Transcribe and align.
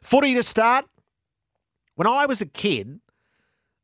Footy 0.00 0.34
to 0.34 0.42
start. 0.42 0.86
When 1.94 2.06
I 2.06 2.26
was 2.26 2.40
a 2.40 2.46
kid, 2.46 3.00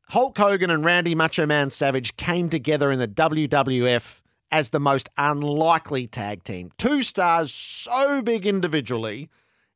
Hulk 0.09 0.37
Hogan 0.37 0.69
and 0.69 0.85
Randy 0.85 1.15
Macho 1.15 1.45
Man 1.45 1.69
Savage 1.69 2.15
came 2.15 2.49
together 2.49 2.91
in 2.91 2.99
the 2.99 3.07
WWF 3.07 4.21
as 4.51 4.69
the 4.69 4.79
most 4.79 5.09
unlikely 5.17 6.07
tag 6.07 6.43
team. 6.43 6.71
Two 6.77 7.03
stars 7.03 7.53
so 7.53 8.21
big 8.21 8.45
individually, 8.45 9.29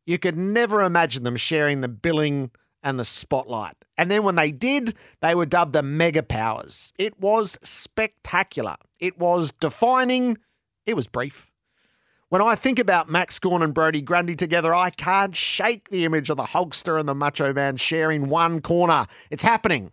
you 0.05 0.17
could 0.17 0.38
never 0.38 0.83
imagine 0.83 1.23
them 1.23 1.35
sharing 1.35 1.81
the 1.81 1.88
billing 1.88 2.52
and 2.81 2.97
the 2.97 3.05
spotlight. 3.05 3.75
And 3.97 4.09
then 4.09 4.23
when 4.23 4.35
they 4.35 4.52
did, 4.52 4.95
they 5.21 5.35
were 5.35 5.45
dubbed 5.45 5.73
the 5.73 5.83
Mega 5.83 6.23
Powers. 6.23 6.94
It 6.97 7.19
was 7.19 7.58
spectacular. 7.61 8.77
It 8.99 9.17
was 9.17 9.52
defining. 9.59 10.38
It 10.85 10.95
was 10.95 11.08
brief. 11.08 11.48
When 12.29 12.43
I 12.43 12.53
think 12.53 12.77
about 12.77 13.09
Max 13.09 13.39
Gawn 13.39 13.63
and 13.63 13.73
Brodie 13.73 14.03
Grundy 14.03 14.35
together, 14.35 14.71
I 14.71 14.91
can't 14.91 15.35
shake 15.35 15.89
the 15.89 16.05
image 16.05 16.29
of 16.29 16.38
the 16.38 16.43
Hulkster 16.43 16.99
and 16.99 17.09
the 17.09 17.15
Macho 17.15 17.53
Man 17.53 17.75
sharing 17.75 18.29
one 18.29 18.61
corner. 18.61 19.07
It's 19.31 19.41
happening. 19.41 19.89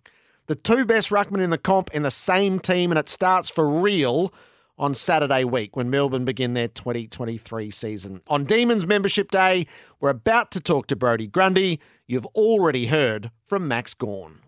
The 0.47 0.55
two 0.55 0.85
best 0.85 1.09
ruckmen 1.09 1.43
in 1.43 1.49
the 1.49 1.57
comp 1.57 1.95
in 1.95 2.03
the 2.03 2.11
same 2.11 2.61
team, 2.61 2.93
and 2.93 2.99
it 2.99 3.09
starts 3.09 3.49
for 3.49 3.67
real 3.67 4.35
on 4.77 4.95
Saturday 4.95 5.45
week 5.45 5.77
when 5.77 5.89
Melbourne 5.89 6.27
begin 6.27 6.53
their 6.53 6.69
2023 6.69 7.71
season. 7.71 8.21
On 8.27 8.45
Demons 8.45 8.87
Membership 8.87 9.31
Day, 9.31 9.67
we're 9.99 10.11
about 10.11 10.51
to 10.51 10.61
talk 10.61 10.89
to 10.89 10.97
Brodie 10.97 11.29
Grundy. 11.29 11.81
You've 12.07 12.27
already 12.27 12.89
heard 12.89 13.31
from 13.47 13.67
Max 13.67 13.95
Gawn 13.95 14.43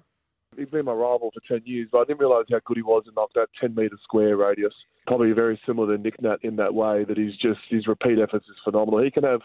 he's 0.59 0.69
been 0.69 0.85
my 0.85 0.93
rival 0.93 1.33
for 1.33 1.59
10 1.59 1.67
years, 1.67 1.89
but 1.91 1.99
I 1.99 2.05
didn't 2.05 2.21
realise 2.21 2.47
how 2.51 2.61
good 2.65 2.77
he 2.77 2.83
was 2.83 3.05
in 3.07 3.15
that 3.15 3.49
10 3.61 3.75
metre 3.75 3.97
square 4.03 4.37
radius. 4.37 4.75
Probably 5.09 5.33
very 5.33 5.59
similar 5.67 5.97
to 5.97 6.03
Nick 6.03 6.21
Nat 6.21 6.37
in 6.43 6.57
that 6.57 6.75
way, 6.75 7.03
that 7.03 7.17
he's 7.17 7.35
just, 7.35 7.61
his 7.71 7.87
repeat 7.87 8.19
efforts 8.21 8.45
is 8.47 8.57
phenomenal. 8.63 9.03
He 9.03 9.11
can 9.11 9.25
have, 9.25 9.41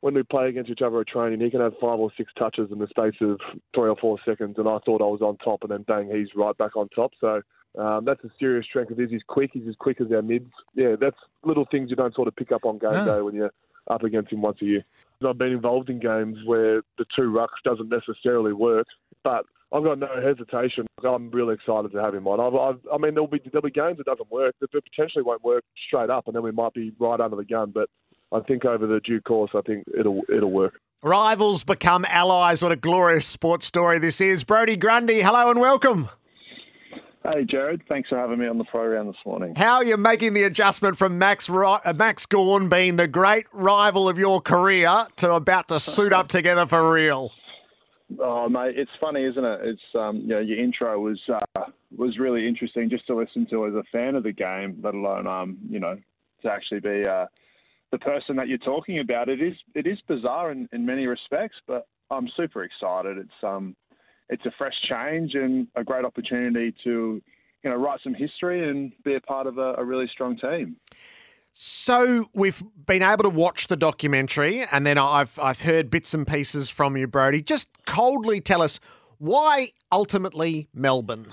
when 0.00 0.14
we 0.14 0.22
play 0.22 0.48
against 0.48 0.70
each 0.70 0.80
other 0.80 1.00
at 1.00 1.06
training, 1.06 1.40
he 1.40 1.50
can 1.50 1.60
have 1.60 1.74
five 1.78 2.00
or 2.00 2.10
six 2.16 2.32
touches 2.38 2.72
in 2.72 2.78
the 2.78 2.88
space 2.88 3.14
of 3.20 3.38
three 3.74 3.90
or 3.90 3.96
four 4.00 4.18
seconds, 4.24 4.56
and 4.58 4.66
I 4.66 4.78
thought 4.78 5.02
I 5.02 5.04
was 5.04 5.20
on 5.20 5.36
top, 5.36 5.62
and 5.62 5.70
then 5.70 5.82
bang, 5.82 6.10
he's 6.10 6.34
right 6.34 6.56
back 6.56 6.74
on 6.74 6.88
top. 6.88 7.12
So 7.20 7.42
um, 7.78 8.06
that's 8.06 8.24
a 8.24 8.30
serious 8.38 8.66
strength 8.66 8.92
of 8.92 8.98
his. 8.98 9.10
He's 9.10 9.22
quick. 9.26 9.50
He's 9.52 9.68
as 9.68 9.76
quick 9.78 10.00
as 10.00 10.10
our 10.10 10.22
mids. 10.22 10.50
Yeah, 10.74 10.96
that's 10.98 11.18
little 11.44 11.66
things 11.70 11.90
you 11.90 11.96
don't 11.96 12.14
sort 12.14 12.28
of 12.28 12.36
pick 12.36 12.50
up 12.50 12.64
on 12.64 12.78
game 12.78 12.92
no. 12.92 13.04
day 13.04 13.20
when 13.20 13.34
you're 13.34 13.52
up 13.90 14.04
against 14.04 14.32
him 14.32 14.40
once 14.40 14.58
a 14.62 14.64
year. 14.64 14.84
I've 15.26 15.38
been 15.38 15.52
involved 15.52 15.90
in 15.90 16.00
games 16.00 16.38
where 16.46 16.82
the 16.98 17.04
two 17.14 17.30
rucks 17.30 17.60
doesn't 17.64 17.90
necessarily 17.90 18.52
work, 18.52 18.86
but 19.22 19.44
I've 19.74 19.82
got 19.82 19.98
no 19.98 20.06
hesitation. 20.22 20.86
I'm 21.04 21.30
really 21.30 21.54
excited 21.54 21.90
to 21.90 22.00
have 22.00 22.14
him 22.14 22.28
on. 22.28 22.38
I've, 22.38 22.54
I've, 22.54 22.80
i 22.92 22.96
mean, 22.96 23.14
there'll 23.14 23.26
be 23.26 23.40
there'll 23.50 23.60
be 23.60 23.72
games 23.72 23.98
that 23.98 24.06
doesn't 24.06 24.30
work 24.30 24.54
that 24.60 24.70
potentially 24.70 25.24
won't 25.24 25.42
work 25.42 25.64
straight 25.88 26.10
up, 26.10 26.28
and 26.28 26.36
then 26.36 26.44
we 26.44 26.52
might 26.52 26.72
be 26.74 26.92
right 27.00 27.20
under 27.20 27.36
the 27.36 27.44
gun. 27.44 27.72
But 27.74 27.88
I 28.32 28.38
think 28.40 28.64
over 28.64 28.86
the 28.86 29.00
due 29.00 29.20
course, 29.20 29.50
I 29.52 29.62
think 29.62 29.84
it'll 29.98 30.22
it'll 30.32 30.52
work. 30.52 30.80
Rivals 31.02 31.64
become 31.64 32.06
allies. 32.08 32.62
What 32.62 32.70
a 32.70 32.76
glorious 32.76 33.26
sports 33.26 33.66
story 33.66 33.98
this 33.98 34.20
is. 34.20 34.44
Brodie 34.44 34.76
Grundy, 34.76 35.20
hello 35.22 35.50
and 35.50 35.60
welcome. 35.60 36.08
Hey, 37.24 37.44
Jared. 37.44 37.82
Thanks 37.88 38.10
for 38.10 38.18
having 38.18 38.38
me 38.38 38.46
on 38.46 38.58
the 38.58 38.64
program 38.64 39.08
this 39.08 39.16
morning. 39.26 39.54
How 39.56 39.76
are 39.76 39.84
you 39.84 39.96
making 39.96 40.34
the 40.34 40.44
adjustment 40.44 40.96
from 40.96 41.18
Max 41.18 41.50
uh, 41.50 41.92
Max 41.96 42.26
Gawn 42.26 42.68
being 42.68 42.96
the 42.96 43.08
great 43.08 43.46
rival 43.52 44.08
of 44.08 44.18
your 44.18 44.40
career 44.40 45.06
to 45.16 45.32
about 45.32 45.68
to 45.68 45.80
suit 45.80 46.12
up 46.12 46.28
together 46.28 46.66
for 46.66 46.92
real? 46.92 47.32
Oh, 48.20 48.48
mate, 48.48 48.78
it's 48.78 48.90
funny, 49.00 49.24
isn't 49.24 49.44
it? 49.44 49.60
It's 49.62 49.94
um, 49.94 50.18
you 50.18 50.28
know, 50.28 50.40
your 50.40 50.58
intro 50.58 51.00
was 51.00 51.20
uh, 51.28 51.64
was 51.96 52.18
really 52.18 52.46
interesting 52.46 52.90
just 52.90 53.06
to 53.06 53.16
listen 53.16 53.46
to 53.50 53.66
as 53.66 53.74
a 53.74 53.82
fan 53.92 54.14
of 54.14 54.24
the 54.24 54.32
game, 54.32 54.80
let 54.82 54.94
alone 54.94 55.26
um, 55.26 55.58
you 55.68 55.80
know, 55.80 55.98
to 56.42 56.50
actually 56.50 56.80
be 56.80 57.04
uh, 57.06 57.26
the 57.90 57.98
person 57.98 58.36
that 58.36 58.48
you're 58.48 58.58
talking 58.58 58.98
about. 58.98 59.28
It 59.28 59.40
is 59.40 59.54
it 59.74 59.86
is 59.86 59.98
bizarre 60.06 60.52
in, 60.52 60.68
in 60.72 60.84
many 60.84 61.06
respects, 61.06 61.56
but 61.66 61.86
I'm 62.10 62.28
super 62.36 62.62
excited. 62.62 63.18
It's 63.18 63.42
um, 63.42 63.74
it's 64.28 64.44
a 64.46 64.52
fresh 64.58 64.74
change 64.88 65.34
and 65.34 65.66
a 65.74 65.82
great 65.82 66.04
opportunity 66.04 66.74
to 66.84 67.22
you 67.62 67.70
know 67.70 67.76
write 67.76 68.00
some 68.04 68.14
history 68.14 68.68
and 68.68 68.92
be 69.04 69.14
a 69.14 69.20
part 69.20 69.46
of 69.46 69.58
a, 69.58 69.74
a 69.78 69.84
really 69.84 70.08
strong 70.12 70.36
team. 70.36 70.76
So 71.56 72.28
we've 72.34 72.60
been 72.84 73.02
able 73.02 73.22
to 73.22 73.28
watch 73.28 73.68
the 73.68 73.76
documentary, 73.76 74.64
and 74.72 74.84
then 74.84 74.98
I've 74.98 75.38
I've 75.38 75.60
heard 75.60 75.88
bits 75.88 76.12
and 76.12 76.26
pieces 76.26 76.68
from 76.68 76.96
you, 76.96 77.06
Brodie. 77.06 77.42
Just 77.42 77.68
coldly 77.86 78.40
tell 78.40 78.60
us 78.60 78.80
why 79.18 79.68
ultimately 79.92 80.66
Melbourne. 80.74 81.32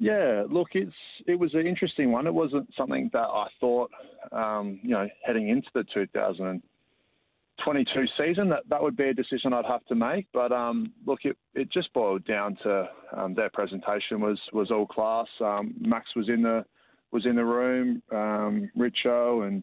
Yeah, 0.00 0.42
look, 0.50 0.70
it's 0.72 0.92
it 1.28 1.38
was 1.38 1.54
an 1.54 1.68
interesting 1.68 2.10
one. 2.10 2.26
It 2.26 2.34
wasn't 2.34 2.68
something 2.76 3.10
that 3.12 3.28
I 3.28 3.46
thought, 3.60 3.92
um, 4.32 4.80
you 4.82 4.90
know, 4.90 5.08
heading 5.24 5.48
into 5.48 5.68
the 5.72 5.84
2022 5.94 8.06
season 8.18 8.48
that 8.48 8.64
that 8.68 8.82
would 8.82 8.96
be 8.96 9.10
a 9.10 9.14
decision 9.14 9.52
I'd 9.52 9.66
have 9.66 9.86
to 9.86 9.94
make. 9.94 10.26
But 10.32 10.50
um, 10.50 10.92
look, 11.06 11.20
it, 11.22 11.36
it 11.54 11.70
just 11.70 11.92
boiled 11.92 12.26
down 12.26 12.58
to 12.64 12.88
um, 13.16 13.34
their 13.34 13.50
presentation 13.50 14.20
was 14.20 14.40
was 14.52 14.72
all 14.72 14.84
class. 14.84 15.28
Um, 15.40 15.74
Max 15.78 16.08
was 16.16 16.28
in 16.28 16.42
the 16.42 16.64
was 17.12 17.26
in 17.26 17.36
the 17.36 17.44
room, 17.44 18.02
um, 18.12 18.70
Richo 18.76 19.46
and 19.46 19.62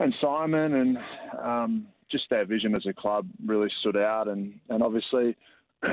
and 0.00 0.14
Simon, 0.20 0.74
and 0.74 0.98
um, 1.40 1.86
just 2.10 2.24
their 2.28 2.44
vision 2.44 2.74
as 2.74 2.84
a 2.88 2.92
club 2.92 3.26
really 3.44 3.70
stood 3.80 3.96
out. 3.96 4.28
And 4.28 4.58
and 4.68 4.82
obviously, 4.82 5.36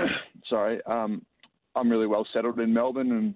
sorry, 0.50 0.84
um, 0.86 1.26
I'm 1.76 1.90
really 1.90 2.08
well 2.08 2.28
settled 2.34 2.60
in 2.60 2.74
Melbourne, 2.74 3.12
and 3.12 3.36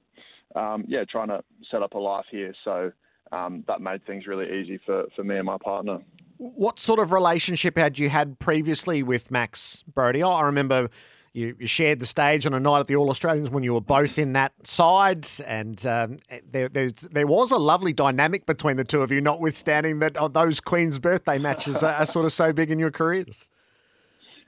um, 0.55 0.85
yeah, 0.87 1.03
trying 1.09 1.29
to 1.29 1.43
set 1.71 1.81
up 1.81 1.93
a 1.93 1.99
life 1.99 2.25
here. 2.31 2.53
So 2.63 2.91
um, 3.31 3.63
that 3.67 3.81
made 3.81 4.05
things 4.05 4.27
really 4.27 4.61
easy 4.61 4.79
for 4.85 5.05
for 5.15 5.23
me 5.23 5.37
and 5.37 5.45
my 5.45 5.57
partner. 5.57 5.99
What 6.37 6.79
sort 6.79 6.99
of 6.99 7.11
relationship 7.11 7.77
had 7.77 7.99
you 7.99 8.09
had 8.09 8.39
previously 8.39 9.03
with 9.03 9.31
Max 9.31 9.83
Brodie? 9.93 10.23
I 10.23 10.41
remember 10.41 10.89
you, 11.33 11.55
you, 11.59 11.67
shared 11.67 11.99
the 11.99 12.05
stage 12.05 12.45
on 12.45 12.53
a 12.53 12.59
night 12.59 12.79
at 12.79 12.87
the 12.87 12.95
All 12.95 13.09
Australians 13.09 13.49
when 13.49 13.63
you 13.63 13.73
were 13.73 13.81
both 13.81 14.19
in 14.19 14.33
that 14.33 14.53
side, 14.65 15.27
and 15.45 15.85
um, 15.85 16.19
there 16.51 16.69
there 16.69 17.27
was 17.27 17.51
a 17.51 17.57
lovely 17.57 17.91
dynamic 17.91 18.45
between 18.45 18.77
the 18.77 18.83
two 18.83 19.01
of 19.01 19.11
you, 19.11 19.19
notwithstanding 19.19 19.99
that 19.99 20.15
those 20.33 20.59
Queen's 20.59 20.99
birthday 20.99 21.39
matches 21.39 21.81
are, 21.83 21.93
are, 21.93 22.05
sort 22.05 22.25
of 22.25 22.33
so 22.33 22.53
big 22.53 22.69
in 22.69 22.77
your 22.77 22.91
careers. 22.91 23.49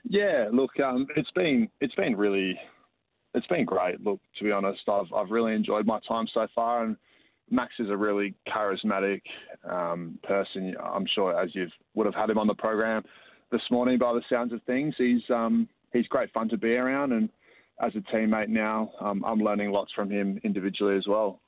Yeah, 0.04 0.48
look, 0.52 0.78
um, 0.78 1.06
it's 1.16 1.30
been 1.32 1.68
it's 1.80 1.94
been 1.96 2.16
really 2.16 2.58
it's 3.34 3.46
been 3.48 3.64
great. 3.64 4.00
Look, 4.00 4.20
to 4.38 4.44
be 4.44 4.52
honest, 4.52 4.80
I've 4.88 5.12
I've 5.12 5.30
really 5.30 5.54
enjoyed 5.54 5.86
my 5.86 5.98
time 6.06 6.26
so 6.32 6.46
far, 6.54 6.84
and 6.84 6.96
Max 7.50 7.72
is 7.80 7.90
a 7.90 7.96
really 7.96 8.34
charismatic 8.48 9.22
um, 9.68 10.20
person. 10.22 10.76
I'm 10.82 11.06
sure 11.14 11.38
as 11.40 11.50
you 11.54 11.66
would 11.94 12.06
have 12.06 12.14
had 12.14 12.30
him 12.30 12.38
on 12.38 12.46
the 12.46 12.54
program 12.54 13.02
this 13.50 13.62
morning 13.70 13.98
by 13.98 14.12
the 14.12 14.22
sounds 14.30 14.52
of 14.52 14.62
things, 14.64 14.94
he's 14.98 15.22
um, 15.30 15.68
he's 15.96 16.06
great 16.06 16.32
fun 16.32 16.48
to 16.50 16.56
be 16.56 16.74
around, 16.74 17.12
and 17.12 17.28
as 17.80 17.92
a 17.94 18.00
teammate 18.14 18.48
now, 18.48 18.90
um, 19.00 19.24
I'm 19.24 19.40
learning 19.40 19.70
lots 19.70 19.92
from 19.92 20.10
him 20.10 20.40
individually 20.44 20.96
as 20.96 21.06
well. 21.06 21.40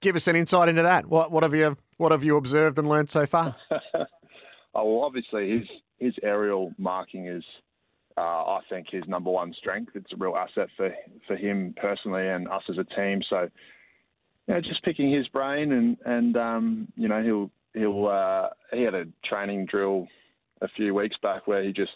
Give 0.00 0.16
us 0.16 0.28
an 0.28 0.36
insight 0.36 0.68
into 0.68 0.82
that. 0.82 1.06
What 1.06 1.32
what 1.32 1.42
have 1.42 1.54
you 1.54 1.76
what 1.96 2.12
have 2.12 2.22
you 2.22 2.36
observed 2.36 2.78
and 2.78 2.88
learned 2.88 3.10
so 3.10 3.26
far? 3.26 3.56
oh 3.70 4.04
well, 4.74 5.04
obviously 5.04 5.58
his 5.58 5.68
his 5.98 6.14
aerial 6.22 6.72
marking 6.76 7.26
is, 7.26 7.42
uh, 8.18 8.20
I 8.20 8.60
think, 8.68 8.88
his 8.90 9.04
number 9.08 9.30
one 9.30 9.54
strength. 9.54 9.92
It's 9.94 10.12
a 10.12 10.16
real 10.16 10.36
asset 10.36 10.68
for 10.76 10.94
for 11.26 11.36
him 11.36 11.74
personally 11.80 12.28
and 12.28 12.48
us 12.48 12.62
as 12.68 12.76
a 12.78 12.84
team. 12.94 13.22
So, 13.28 13.48
you 14.46 14.54
know, 14.54 14.60
just 14.60 14.84
picking 14.84 15.12
his 15.12 15.26
brain 15.28 15.72
and 15.72 15.96
and 16.04 16.36
um, 16.36 16.88
you 16.94 17.08
know 17.08 17.22
he'll 17.22 17.50
he'll 17.74 18.06
uh, 18.06 18.48
he 18.72 18.82
had 18.82 18.94
a 18.94 19.06
training 19.24 19.66
drill 19.66 20.06
a 20.60 20.68
few 20.68 20.94
weeks 20.94 21.16
back 21.22 21.46
where 21.46 21.62
he 21.62 21.72
just 21.72 21.92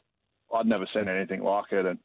I'd 0.54 0.66
never 0.66 0.86
seen 0.92 1.08
anything 1.08 1.42
like 1.42 1.72
it, 1.72 1.86
and 1.86 1.98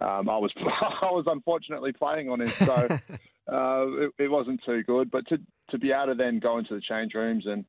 um, 0.00 0.28
I 0.28 0.38
was 0.38 0.52
I 1.02 1.10
was 1.10 1.24
unfortunately 1.26 1.92
playing 1.92 2.28
on 2.30 2.40
it, 2.40 2.50
so 2.50 2.72
uh, 3.52 3.86
it, 4.04 4.12
it, 4.18 4.30
wasn't 4.30 4.60
too 4.64 4.82
good. 4.82 5.10
But 5.10 5.26
to 5.28 5.38
to 5.70 5.78
be 5.78 5.92
able 5.92 6.06
to 6.06 6.14
then 6.14 6.38
go 6.38 6.58
into 6.58 6.74
the 6.74 6.80
change 6.80 7.14
rooms 7.14 7.44
and 7.46 7.64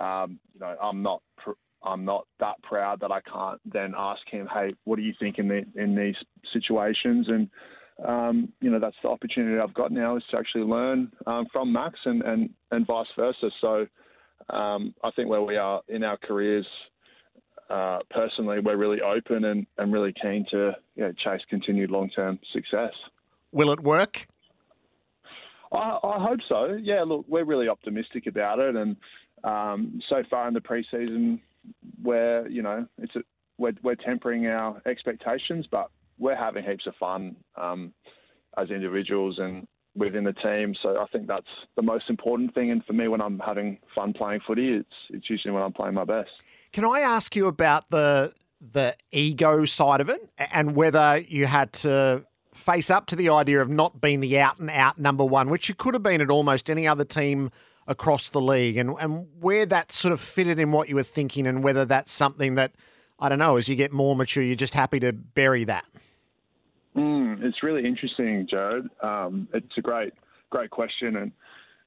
um, 0.00 0.38
you 0.52 0.60
know 0.60 0.76
I'm 0.80 1.02
not 1.02 1.22
pr- 1.38 1.52
I'm 1.82 2.04
not 2.04 2.26
that 2.40 2.62
proud 2.62 3.00
that 3.00 3.12
I 3.12 3.20
can't 3.20 3.60
then 3.70 3.94
ask 3.96 4.22
him, 4.30 4.48
hey, 4.52 4.74
what 4.84 4.96
do 4.96 5.02
you 5.02 5.14
think 5.18 5.38
in 5.38 5.48
the 5.48 5.64
in 5.76 5.94
these 5.94 6.16
situations 6.52 7.26
and 7.28 7.50
um, 8.06 8.52
you 8.60 8.70
know 8.70 8.80
that's 8.80 8.96
the 9.02 9.08
opportunity 9.08 9.58
I've 9.58 9.74
got 9.74 9.92
now 9.92 10.16
is 10.16 10.24
to 10.30 10.38
actually 10.38 10.64
learn 10.64 11.12
um, 11.26 11.46
from 11.52 11.72
Max 11.72 11.98
and, 12.04 12.22
and 12.22 12.50
and 12.70 12.86
vice 12.86 13.06
versa. 13.16 13.50
So 13.60 13.86
um, 14.50 14.94
I 15.02 15.10
think 15.12 15.28
where 15.28 15.42
we 15.42 15.56
are 15.56 15.82
in 15.88 16.02
our 16.02 16.16
careers 16.16 16.66
uh, 17.70 18.00
personally, 18.10 18.60
we're 18.60 18.76
really 18.76 19.00
open 19.00 19.44
and, 19.44 19.66
and 19.78 19.92
really 19.92 20.12
keen 20.20 20.44
to 20.50 20.72
you 20.96 21.04
know, 21.04 21.12
chase 21.12 21.40
continued 21.48 21.90
long 21.90 22.10
term 22.10 22.38
success. 22.52 22.92
Will 23.52 23.70
it 23.70 23.80
work? 23.80 24.26
I, 25.72 25.98
I, 26.02 26.22
hope 26.22 26.40
so. 26.48 26.78
Yeah, 26.80 27.02
look, 27.02 27.24
we're 27.28 27.44
really 27.44 27.68
optimistic 27.68 28.26
about 28.26 28.58
it, 28.58 28.76
and 28.76 28.96
um, 29.42 30.00
so 30.08 30.22
far 30.30 30.46
in 30.46 30.54
the 30.54 30.60
preseason, 30.60 31.40
we're 32.02 32.46
you 32.48 32.62
know 32.62 32.86
it's 32.98 33.16
a, 33.16 33.20
we're, 33.58 33.72
we're 33.82 33.94
tempering 33.94 34.46
our 34.46 34.80
expectations, 34.86 35.66
but 35.70 35.90
we're 36.18 36.36
having 36.36 36.64
heaps 36.64 36.86
of 36.86 36.94
fun 36.96 37.36
um, 37.56 37.92
as 38.56 38.70
individuals 38.70 39.38
and 39.38 39.66
within 39.96 40.24
the 40.24 40.32
team. 40.32 40.74
So 40.82 41.00
I 41.00 41.06
think 41.12 41.26
that's 41.26 41.46
the 41.76 41.82
most 41.82 42.10
important 42.10 42.54
thing. 42.54 42.70
And 42.70 42.84
for 42.84 42.92
me, 42.92 43.08
when 43.08 43.20
I'm 43.20 43.38
having 43.38 43.78
fun 43.94 44.12
playing 44.12 44.40
footy, 44.46 44.74
it's 44.74 44.88
it's 45.10 45.30
usually 45.30 45.52
when 45.52 45.62
I'm 45.62 45.72
playing 45.72 45.94
my 45.94 46.04
best. 46.04 46.30
Can 46.72 46.84
I 46.84 47.00
ask 47.00 47.36
you 47.36 47.46
about 47.46 47.90
the 47.90 48.32
the 48.72 48.94
ego 49.12 49.64
side 49.64 50.00
of 50.00 50.08
it 50.08 50.28
and 50.52 50.74
whether 50.74 51.18
you 51.18 51.46
had 51.46 51.72
to 51.72 52.24
face 52.54 52.88
up 52.88 53.06
to 53.06 53.16
the 53.16 53.28
idea 53.28 53.60
of 53.60 53.68
not 53.68 54.00
being 54.00 54.20
the 54.20 54.38
out 54.38 54.58
and 54.58 54.70
out 54.70 54.98
number 54.98 55.24
one, 55.24 55.50
which 55.50 55.68
you 55.68 55.74
could 55.74 55.94
have 55.94 56.02
been 56.02 56.20
at 56.20 56.30
almost 56.30 56.70
any 56.70 56.86
other 56.86 57.04
team 57.04 57.50
across 57.86 58.30
the 58.30 58.40
league, 58.40 58.78
and, 58.78 58.96
and 59.00 59.26
where 59.40 59.66
that 59.66 59.92
sort 59.92 60.12
of 60.12 60.20
fitted 60.20 60.58
in 60.58 60.72
what 60.72 60.88
you 60.88 60.94
were 60.94 61.02
thinking, 61.02 61.46
and 61.46 61.62
whether 61.62 61.84
that's 61.84 62.10
something 62.10 62.54
that, 62.54 62.72
I 63.18 63.28
don't 63.28 63.38
know, 63.38 63.56
as 63.56 63.68
you 63.68 63.76
get 63.76 63.92
more 63.92 64.16
mature, 64.16 64.42
you're 64.42 64.56
just 64.56 64.72
happy 64.72 65.00
to 65.00 65.12
bury 65.12 65.64
that? 65.64 65.84
Mm, 66.96 67.42
it's 67.42 67.62
really 67.62 67.86
interesting, 67.86 68.46
Jared. 68.48 68.88
Um, 69.02 69.48
it's 69.52 69.76
a 69.76 69.80
great, 69.80 70.12
great 70.50 70.70
question, 70.70 71.16
and 71.16 71.32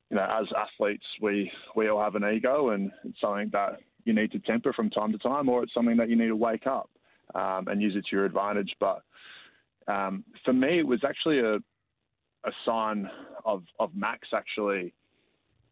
you 0.10 0.18
know, 0.18 0.24
as 0.24 0.48
athletes, 0.58 1.06
we 1.22 1.52
we 1.76 1.88
all 1.90 2.02
have 2.02 2.16
an 2.16 2.26
ego, 2.26 2.70
and 2.70 2.92
it's 3.04 3.20
something 3.22 3.50
that 3.54 3.80
you 4.04 4.14
need 4.14 4.32
to 4.32 4.40
temper 4.40 4.74
from 4.74 4.90
time 4.90 5.12
to 5.12 5.18
time, 5.18 5.50
or 5.50 5.64
it's 5.64 5.74
something 5.74 5.98
that 5.98 6.10
you 6.10 6.16
need 6.16 6.28
to 6.28 6.36
wake 6.36 6.68
up 6.68 6.90
um, 7.36 7.68
and 7.68 7.82
use 7.82 7.96
it 7.96 8.06
to 8.10 8.16
your 8.16 8.26
advantage. 8.26 8.74
But 8.80 9.02
um, 9.88 10.24
for 10.44 10.54
me, 10.54 10.80
it 10.80 10.88
was 10.88 11.02
actually 11.08 11.40
a 11.40 11.56
a 12.44 12.52
sign 12.66 13.10
of 13.46 13.64
of 13.80 13.92
Max 13.96 14.28
actually, 14.34 14.94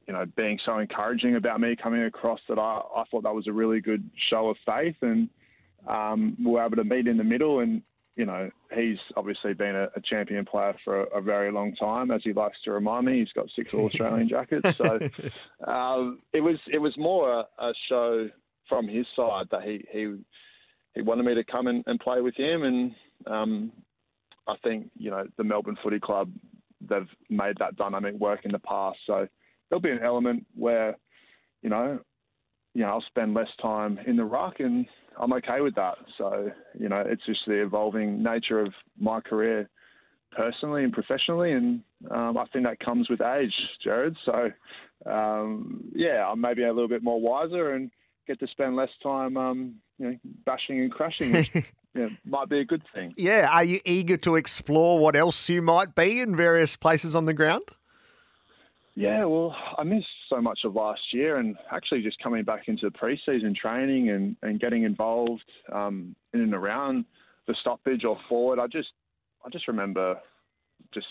you 0.08 0.14
know, 0.14 0.26
being 0.38 0.60
so 0.66 0.80
encouraging 0.80 1.36
about 1.36 1.60
me 1.60 1.76
coming 1.76 2.04
across 2.04 2.40
that 2.48 2.60
I, 2.60 2.82
I 2.96 3.04
thought 3.12 3.24
that 3.24 3.36
was 3.36 3.48
a 3.48 3.54
really 3.54 3.82
good 3.82 4.10
show 4.30 4.50
of 4.50 4.58
faith, 4.66 4.96
and 5.02 5.30
um, 5.88 6.38
we 6.44 6.52
were 6.52 6.66
able 6.66 6.78
to 6.78 6.84
meet 6.86 7.08
in 7.08 7.18
the 7.18 7.24
middle. 7.24 7.60
And 7.60 7.82
you 8.16 8.26
know, 8.26 8.50
he's 8.74 8.98
obviously 9.18 9.54
been 9.54 9.76
a, 9.76 9.90
a 9.96 10.02
champion 10.02 10.46
player 10.46 10.76
for 10.84 11.02
a, 11.02 11.18
a, 11.18 11.22
very 11.22 11.52
long 11.52 11.76
time, 11.76 12.12
as 12.12 12.22
he 12.24 12.32
likes 12.32 12.58
to 12.64 12.72
remind 12.72 13.06
me. 13.06 13.20
He's 13.20 13.32
got 13.34 13.48
six 13.56 13.74
All 13.74 13.86
Australian 13.86 14.30
jackets, 14.30 14.78
so 14.78 15.00
um, 15.68 16.20
it 16.32 16.40
was 16.40 16.58
it 16.72 16.80
was 16.80 16.98
more 16.98 17.32
a, 17.40 17.46
a 17.60 17.74
show 17.90 18.30
from 18.70 18.88
his 18.88 19.06
side 19.16 19.48
that 19.52 19.64
he 19.64 19.86
he 19.92 20.16
he 20.94 21.02
wanted 21.02 21.26
me 21.26 21.36
to 21.36 21.44
come 21.44 21.68
and, 21.68 21.84
and 21.88 22.00
play 22.00 22.22
with 22.22 22.36
him, 22.36 22.64
and 22.64 22.96
um, 23.28 23.72
I 24.48 24.56
think 24.64 24.90
you 24.98 25.12
know 25.12 25.26
the 25.38 25.44
Melbourne 25.44 25.78
Footy 25.84 26.00
Club 26.00 26.32
they've 26.88 27.10
made 27.30 27.58
that 27.60 27.76
dynamic 27.76 28.16
work 28.16 28.46
in 28.46 28.52
the 28.52 28.60
past. 28.60 29.00
So 29.06 29.28
there'll 29.70 29.82
be 29.82 29.92
an 29.92 30.04
element 30.04 30.46
where 30.56 30.96
you 31.62 31.70
know 31.70 32.00
you 32.74 32.84
know 32.84 32.88
I'll 32.88 33.04
spend 33.08 33.34
less 33.34 33.50
time 33.62 34.00
in 34.08 34.16
the 34.16 34.26
ruck, 34.26 34.62
and 34.62 34.86
I'm 35.20 35.34
okay 35.34 35.62
with 35.62 35.76
that. 35.76 35.98
So 36.18 36.52
you 36.78 36.90
know 36.90 37.04
it's 37.06 37.26
just 37.26 37.42
the 37.48 37.62
evolving 37.62 38.22
nature 38.24 38.60
of 38.60 38.74
my 39.00 39.22
career 39.22 39.70
personally 40.32 40.84
and 40.84 40.94
professionally, 40.94 41.54
and 41.54 41.82
um, 42.12 42.38
I 42.38 42.46
think 42.52 42.66
that 42.66 42.80
comes 42.80 43.10
with 43.10 43.22
age, 43.22 43.54
Jared. 43.84 44.18
So 44.26 44.52
um, 45.06 45.86
yeah, 45.94 46.28
I'm 46.28 46.42
maybe 46.42 46.64
a 46.64 46.74
little 46.74 46.90
bit 46.90 47.04
more 47.04 47.20
wiser 47.20 47.72
and 47.72 47.92
get 48.28 48.40
to 48.40 48.48
spend 48.48 48.76
less 48.76 48.90
time, 49.04 49.38
um, 49.38 49.76
you 49.98 50.12
know, 50.12 50.18
bashing 50.46 50.80
and 50.82 50.92
crashing. 50.92 51.32
Which, 51.32 51.52
yeah, 51.96 52.10
might 52.26 52.50
be 52.50 52.60
a 52.60 52.66
good 52.66 52.84
thing. 52.94 53.14
Yeah. 53.18 53.48
Are 53.52 53.64
you 53.64 53.80
eager 53.86 54.18
to 54.18 54.36
explore 54.36 55.00
what 55.00 55.16
else 55.16 55.50
you 55.50 55.62
might 55.62 55.96
be 55.96 56.20
in 56.20 56.36
various 56.36 56.76
places 56.76 57.16
on 57.16 57.26
the 57.26 57.34
ground? 57.34 57.64
Yeah, 58.96 59.26
well, 59.26 59.56
I 59.78 59.84
missed 59.84 60.08
so 60.30 60.42
much 60.42 60.60
of 60.64 60.76
last 60.76 61.02
year, 61.12 61.38
and 61.38 61.56
actually 61.72 62.02
just 62.02 62.18
coming 62.22 62.44
back 62.44 62.68
into 62.68 62.90
preseason 62.92 63.56
training 63.56 64.10
and, 64.10 64.36
and 64.42 64.60
getting 64.60 64.84
involved 64.84 65.44
um, 65.72 66.16
in 66.34 66.42
and 66.42 66.54
around 66.54 67.06
the 67.48 67.56
stoppage 67.62 68.04
or 68.04 68.18
forward. 68.28 68.60
I 68.60 68.68
just, 68.68 68.90
I 69.46 69.50
just 69.50 69.68
remember 69.68 70.18
just 70.94 71.08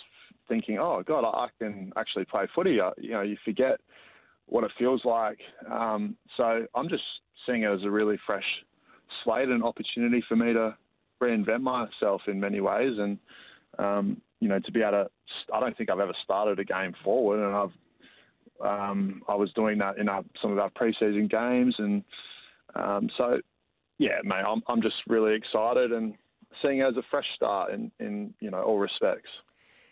thinking, 0.49 0.79
oh 0.79 1.03
God, 1.07 1.25
I 1.25 1.49
can 1.59 1.93
actually 1.97 2.25
play 2.25 2.47
footy. 2.55 2.79
You 2.99 3.11
know, 3.11 3.23
you 3.23 3.37
forget 3.45 3.81
what 4.47 4.65
it 4.65 4.71
feels 4.79 5.03
like. 5.05 5.39
Um, 5.71 6.17
so 6.37 6.67
I'm 6.75 6.89
just 6.89 7.03
seeing 7.47 7.63
it 7.63 7.71
as 7.71 7.83
a 7.85 7.91
really 7.91 8.19
fresh 8.27 8.45
slate 9.23 9.49
and 9.49 9.63
opportunity 9.63 10.23
for 10.29 10.37
me 10.37 10.53
to 10.53 10.77
reinvent 11.23 11.63
myself 11.63 12.23
in 12.27 12.41
many 12.41 12.61
ways. 12.61 12.93
And, 12.99 13.19
um, 13.79 14.21
you 14.41 14.49
know, 14.49 14.59
to 14.59 14.73
be 14.73 14.83
able 14.83 14.91
to, 14.91 15.11
I 15.55 15.61
don't 15.61 15.77
think 15.77 15.89
I've 15.89 16.01
ever 16.01 16.15
started 16.25 16.59
a 16.59 16.65
game 16.65 16.95
forward. 17.03 17.45
And 17.45 17.55
I've, 17.55 17.73
um, 18.63 19.23
I 19.29 19.35
was 19.35 19.53
doing 19.55 19.79
that 19.79 19.99
in 19.99 20.09
our, 20.09 20.23
some 20.41 20.53
of 20.53 20.59
our 20.59 20.71
preseason 20.71 21.31
games. 21.31 21.75
And 21.79 22.05
um, 22.75 23.09
so, 23.17 23.39
yeah, 23.99 24.19
mate, 24.25 24.45
I'm, 24.47 24.63
I'm 24.69 24.83
just 24.83 24.97
really 25.09 25.35
excited 25.35 25.93
and 25.93 26.15
seeing 26.63 26.79
it 26.79 26.85
as 26.85 26.97
a 26.97 27.03
fresh 27.11 27.27
start 27.35 27.73
in, 27.73 27.91
in 28.01 28.35
you 28.41 28.51
know, 28.51 28.63
all 28.63 28.79
respects. 28.79 29.31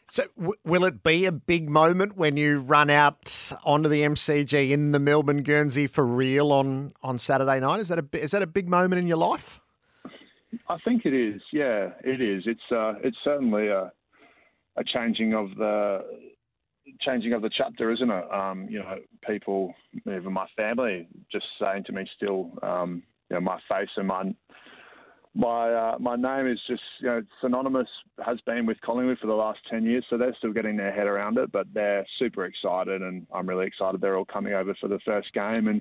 So, 0.08 0.24
w- 0.36 0.58
will 0.64 0.84
it 0.84 1.02
be 1.02 1.26
a 1.26 1.32
big 1.32 1.70
moment 1.70 2.16
when 2.16 2.36
you 2.36 2.58
run 2.58 2.90
out 2.90 3.52
onto 3.64 3.88
the 3.88 4.02
MCG 4.02 4.70
in 4.70 4.92
the 4.92 4.98
Melbourne 4.98 5.42
Guernsey 5.42 5.86
for 5.86 6.06
real 6.06 6.52
on, 6.52 6.92
on 7.02 7.18
Saturday 7.18 7.60
night? 7.60 7.80
Is 7.80 7.88
that 7.88 7.98
a 7.98 8.06
is 8.12 8.32
that 8.32 8.42
a 8.42 8.46
big 8.46 8.68
moment 8.68 9.00
in 9.00 9.06
your 9.06 9.16
life? 9.16 9.60
I 10.68 10.76
think 10.84 11.06
it 11.06 11.14
is. 11.14 11.40
Yeah, 11.52 11.90
it 12.04 12.20
is. 12.20 12.42
It's 12.46 12.60
uh, 12.70 12.94
it's 13.02 13.16
certainly 13.24 13.68
a 13.68 13.90
a 14.76 14.84
changing 14.84 15.34
of 15.34 15.54
the 15.56 16.04
changing 17.04 17.32
of 17.32 17.42
the 17.42 17.50
chapter, 17.56 17.90
isn't 17.92 18.10
it? 18.10 18.32
Um, 18.32 18.66
you 18.68 18.78
know, 18.78 18.96
people, 19.26 19.74
even 20.06 20.32
my 20.32 20.46
family, 20.56 21.06
just 21.30 21.46
saying 21.60 21.84
to 21.84 21.92
me 21.92 22.06
still, 22.16 22.52
um, 22.62 23.02
you 23.30 23.36
know, 23.36 23.40
my 23.40 23.58
face 23.68 23.90
and 23.96 24.06
my 24.06 24.34
my 25.34 25.72
uh, 25.72 25.98
my 25.98 26.16
name 26.16 26.46
is 26.46 26.58
just 26.66 26.82
you 27.00 27.06
know 27.06 27.22
synonymous 27.40 27.88
has 28.24 28.38
been 28.42 28.66
with 28.66 28.80
Collingwood 28.82 29.18
for 29.18 29.26
the 29.26 29.32
last 29.32 29.60
ten 29.70 29.84
years, 29.84 30.04
so 30.10 30.18
they're 30.18 30.36
still 30.36 30.52
getting 30.52 30.76
their 30.76 30.92
head 30.92 31.06
around 31.06 31.38
it, 31.38 31.50
but 31.50 31.66
they're 31.72 32.06
super 32.18 32.44
excited, 32.44 33.00
and 33.00 33.26
I'm 33.32 33.48
really 33.48 33.66
excited. 33.66 34.00
They're 34.00 34.16
all 34.16 34.26
coming 34.26 34.52
over 34.52 34.74
for 34.80 34.88
the 34.88 35.00
first 35.04 35.32
game 35.32 35.68
and 35.68 35.80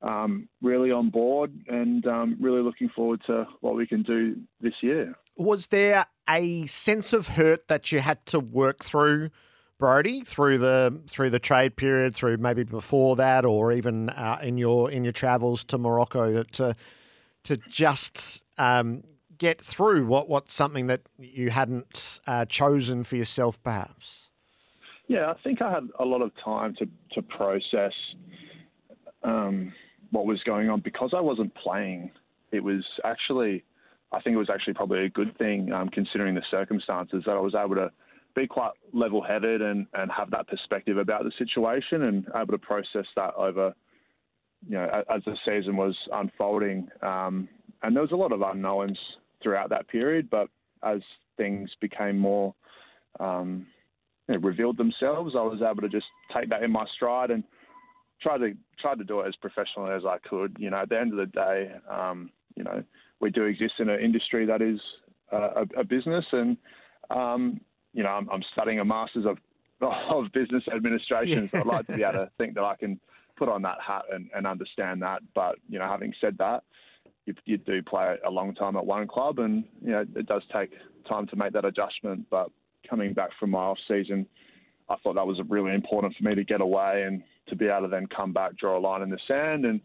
um, 0.00 0.48
really 0.62 0.90
on 0.90 1.10
board, 1.10 1.52
and 1.68 2.06
um, 2.06 2.36
really 2.40 2.62
looking 2.62 2.88
forward 2.88 3.20
to 3.26 3.46
what 3.60 3.74
we 3.74 3.86
can 3.86 4.02
do 4.02 4.36
this 4.60 4.74
year. 4.80 5.14
Was 5.36 5.68
there 5.68 6.06
a 6.28 6.66
sense 6.66 7.12
of 7.12 7.28
hurt 7.28 7.68
that 7.68 7.92
you 7.92 8.00
had 8.00 8.24
to 8.26 8.40
work 8.40 8.84
through? 8.84 9.30
Brodie 9.78 10.22
through 10.22 10.58
the 10.58 11.00
through 11.06 11.30
the 11.30 11.38
trade 11.38 11.76
period, 11.76 12.14
through 12.14 12.36
maybe 12.38 12.64
before 12.64 13.16
that, 13.16 13.44
or 13.44 13.72
even 13.72 14.10
uh, 14.10 14.38
in 14.42 14.58
your 14.58 14.90
in 14.90 15.04
your 15.04 15.12
travels 15.12 15.64
to 15.64 15.78
Morocco, 15.78 16.42
to 16.42 16.74
to 17.44 17.56
just 17.56 18.44
um, 18.58 19.04
get 19.38 19.60
through 19.60 20.06
what 20.06 20.28
what's 20.28 20.52
something 20.52 20.88
that 20.88 21.02
you 21.18 21.50
hadn't 21.50 22.20
uh, 22.26 22.44
chosen 22.44 23.04
for 23.04 23.16
yourself, 23.16 23.62
perhaps? 23.62 24.28
Yeah, 25.06 25.30
I 25.30 25.34
think 25.42 25.62
I 25.62 25.72
had 25.72 25.88
a 25.98 26.04
lot 26.04 26.22
of 26.22 26.32
time 26.44 26.74
to 26.80 26.88
to 27.12 27.22
process 27.22 27.94
um, 29.22 29.72
what 30.10 30.26
was 30.26 30.42
going 30.44 30.68
on 30.68 30.80
because 30.80 31.12
I 31.16 31.20
wasn't 31.20 31.54
playing. 31.54 32.10
It 32.50 32.64
was 32.64 32.84
actually, 33.04 33.62
I 34.10 34.20
think 34.20 34.34
it 34.34 34.38
was 34.38 34.50
actually 34.50 34.74
probably 34.74 35.04
a 35.04 35.08
good 35.08 35.36
thing 35.36 35.70
um, 35.72 35.88
considering 35.88 36.34
the 36.34 36.42
circumstances 36.50 37.22
that 37.26 37.32
I 37.32 37.40
was 37.40 37.54
able 37.54 37.74
to 37.76 37.92
be 38.34 38.46
quite 38.46 38.72
level-headed 38.92 39.62
and, 39.62 39.86
and 39.94 40.10
have 40.10 40.30
that 40.30 40.46
perspective 40.48 40.96
about 40.96 41.24
the 41.24 41.32
situation 41.38 42.04
and 42.04 42.26
able 42.36 42.52
to 42.52 42.58
process 42.58 43.06
that 43.16 43.34
over 43.34 43.74
you 44.66 44.76
know, 44.76 45.04
as 45.14 45.22
the 45.24 45.36
season 45.44 45.76
was 45.76 45.96
unfolding, 46.12 46.88
um, 47.02 47.48
and 47.82 47.94
there 47.94 48.02
was 48.02 48.12
a 48.12 48.16
lot 48.16 48.32
of 48.32 48.42
unknowns 48.42 48.98
throughout 49.42 49.70
that 49.70 49.88
period. 49.88 50.28
But 50.30 50.48
as 50.82 51.00
things 51.36 51.70
became 51.80 52.18
more 52.18 52.54
um, 53.20 53.66
you 54.28 54.34
know, 54.34 54.40
revealed 54.40 54.76
themselves, 54.76 55.34
I 55.36 55.42
was 55.42 55.60
able 55.62 55.82
to 55.82 55.88
just 55.88 56.06
take 56.36 56.50
that 56.50 56.62
in 56.62 56.72
my 56.72 56.84
stride 56.96 57.30
and 57.30 57.44
try 58.20 58.36
to 58.38 58.52
try 58.80 58.94
to 58.94 59.04
do 59.04 59.20
it 59.20 59.28
as 59.28 59.36
professionally 59.36 59.92
as 59.94 60.02
I 60.04 60.18
could. 60.28 60.56
You 60.58 60.70
know, 60.70 60.78
at 60.78 60.88
the 60.88 60.98
end 60.98 61.12
of 61.12 61.18
the 61.18 61.26
day, 61.26 61.70
um, 61.88 62.30
you 62.56 62.64
know, 62.64 62.82
we 63.20 63.30
do 63.30 63.44
exist 63.44 63.74
in 63.78 63.88
an 63.88 64.00
industry 64.00 64.44
that 64.46 64.60
is 64.60 64.80
uh, 65.32 65.64
a, 65.76 65.80
a, 65.80 65.84
business, 65.84 66.24
and 66.32 66.56
um, 67.10 67.60
you 67.98 68.04
know, 68.04 68.10
I'm, 68.10 68.30
I'm, 68.30 68.44
studying 68.52 68.78
a 68.78 68.84
master's 68.84 69.26
of 69.26 69.38
of 69.80 70.30
business 70.32 70.62
administration. 70.72 71.42
Yeah. 71.42 71.48
So 71.50 71.58
I'd 71.58 71.66
like 71.66 71.86
to 71.88 71.96
be 71.96 72.04
able 72.04 72.12
to 72.12 72.30
think 72.38 72.54
that 72.54 72.62
I 72.62 72.76
can 72.76 73.00
put 73.36 73.48
on 73.48 73.62
that 73.62 73.78
hat 73.84 74.02
and, 74.12 74.30
and 74.34 74.46
understand 74.46 75.02
that. 75.02 75.20
But 75.34 75.56
you 75.68 75.80
know, 75.80 75.88
having 75.88 76.14
said 76.20 76.38
that, 76.38 76.62
you, 77.26 77.34
you, 77.44 77.58
do 77.58 77.82
play 77.82 78.16
a 78.24 78.30
long 78.30 78.54
time 78.54 78.76
at 78.76 78.86
one 78.86 79.08
club, 79.08 79.40
and 79.40 79.64
you 79.84 79.90
know 79.90 80.04
it 80.14 80.26
does 80.26 80.42
take 80.52 80.70
time 81.08 81.26
to 81.26 81.36
make 81.36 81.52
that 81.54 81.64
adjustment. 81.64 82.26
But 82.30 82.52
coming 82.88 83.14
back 83.14 83.30
from 83.40 83.50
my 83.50 83.58
off 83.58 83.78
season, 83.88 84.26
I 84.88 84.94
thought 85.02 85.16
that 85.16 85.26
was 85.26 85.40
really 85.48 85.74
important 85.74 86.14
for 86.16 86.22
me 86.22 86.36
to 86.36 86.44
get 86.44 86.60
away 86.60 87.02
and 87.02 87.24
to 87.48 87.56
be 87.56 87.66
able 87.66 87.82
to 87.82 87.88
then 87.88 88.06
come 88.06 88.32
back, 88.32 88.56
draw 88.56 88.78
a 88.78 88.80
line 88.80 89.02
in 89.02 89.10
the 89.10 89.18
sand, 89.26 89.64
and 89.64 89.80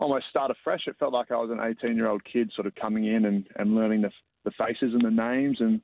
almost 0.00 0.24
start 0.30 0.50
afresh. 0.50 0.88
It 0.88 0.96
felt 0.98 1.12
like 1.12 1.30
I 1.30 1.36
was 1.36 1.50
an 1.52 1.60
18 1.60 1.96
year 1.96 2.08
old 2.08 2.24
kid, 2.24 2.50
sort 2.56 2.66
of 2.66 2.74
coming 2.74 3.04
in 3.04 3.24
and, 3.24 3.46
and 3.54 3.76
learning 3.76 4.02
the, 4.02 4.10
the 4.42 4.50
faces 4.50 4.94
and 4.94 5.04
the 5.04 5.10
names 5.10 5.58
and 5.60 5.80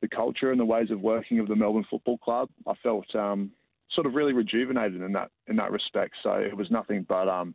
the 0.00 0.08
culture 0.08 0.50
and 0.50 0.60
the 0.60 0.64
ways 0.64 0.90
of 0.90 1.00
working 1.00 1.38
of 1.38 1.48
the 1.48 1.56
Melbourne 1.56 1.86
Football 1.90 2.18
Club. 2.18 2.48
I 2.66 2.74
felt 2.82 3.14
um, 3.14 3.50
sort 3.92 4.06
of 4.06 4.14
really 4.14 4.32
rejuvenated 4.32 5.02
in 5.02 5.12
that 5.12 5.30
in 5.46 5.56
that 5.56 5.70
respect. 5.70 6.14
So 6.22 6.32
it 6.32 6.56
was 6.56 6.70
nothing 6.70 7.04
but 7.08 7.28
um, 7.28 7.54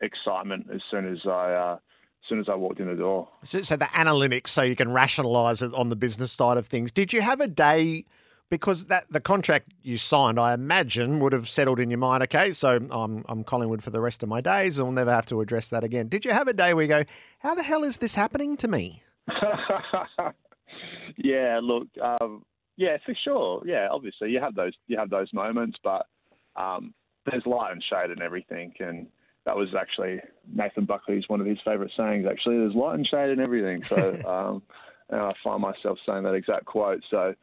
excitement 0.00 0.66
as 0.72 0.80
soon 0.90 1.10
as 1.10 1.18
I. 1.26 1.52
Uh, 1.52 1.78
as 2.22 2.28
soon 2.28 2.38
as 2.38 2.50
I 2.50 2.54
walked 2.54 2.80
in 2.80 2.86
the 2.86 2.94
door. 2.94 3.30
So, 3.44 3.62
so 3.62 3.76
the 3.76 3.86
analytics, 3.86 4.48
so 4.48 4.60
you 4.60 4.76
can 4.76 4.92
rationalise 4.92 5.62
it 5.62 5.72
on 5.72 5.88
the 5.88 5.96
business 5.96 6.30
side 6.30 6.58
of 6.58 6.66
things. 6.66 6.92
Did 6.92 7.14
you 7.14 7.22
have 7.22 7.40
a 7.40 7.48
day 7.48 8.04
because 8.50 8.86
that 8.86 9.08
the 9.10 9.20
contract 9.20 9.72
you 9.82 9.96
signed, 9.96 10.38
I 10.38 10.52
imagine, 10.52 11.20
would 11.20 11.32
have 11.32 11.48
settled 11.48 11.80
in 11.80 11.88
your 11.88 11.98
mind. 11.98 12.22
Okay, 12.24 12.52
so 12.52 12.80
I'm 12.90 13.24
I'm 13.28 13.44
Collingwood 13.44 13.82
for 13.82 13.90
the 13.90 14.00
rest 14.00 14.22
of 14.22 14.28
my 14.28 14.40
days. 14.40 14.78
I'll 14.78 14.92
never 14.92 15.12
have 15.12 15.26
to 15.26 15.40
address 15.40 15.70
that 15.70 15.84
again. 15.84 16.08
Did 16.08 16.24
you 16.24 16.32
have 16.32 16.48
a 16.48 16.52
day 16.52 16.74
where 16.74 16.82
you 16.82 16.88
go, 16.88 17.04
"How 17.38 17.54
the 17.54 17.62
hell 17.62 17.84
is 17.84 17.98
this 17.98 18.14
happening 18.14 18.56
to 18.58 18.68
me"? 18.68 19.02
yeah, 21.16 21.60
look, 21.62 21.88
um, 22.02 22.44
yeah, 22.76 22.96
for 23.04 23.14
sure. 23.24 23.62
Yeah, 23.64 23.88
obviously 23.90 24.30
you 24.30 24.40
have 24.40 24.54
those 24.54 24.72
you 24.86 24.98
have 24.98 25.10
those 25.10 25.32
moments, 25.32 25.78
but 25.82 26.06
um, 26.56 26.94
there's 27.26 27.46
light 27.46 27.72
and 27.72 27.82
shade 27.82 28.10
and 28.10 28.22
everything, 28.22 28.72
and 28.80 29.06
that 29.46 29.56
was 29.56 29.68
actually 29.78 30.20
Nathan 30.52 30.84
Buckley's 30.84 31.28
one 31.28 31.40
of 31.40 31.46
his 31.46 31.58
favourite 31.64 31.92
sayings. 31.96 32.26
Actually, 32.28 32.58
there's 32.58 32.74
light 32.74 32.94
and 32.94 33.06
shade 33.06 33.30
and 33.30 33.40
everything. 33.40 33.82
So, 33.84 33.96
um, 34.26 34.62
and 35.08 35.20
I 35.20 35.32
find 35.42 35.60
myself 35.60 35.98
saying 36.06 36.22
that 36.24 36.34
exact 36.34 36.66
quote. 36.66 37.02
So, 37.10 37.34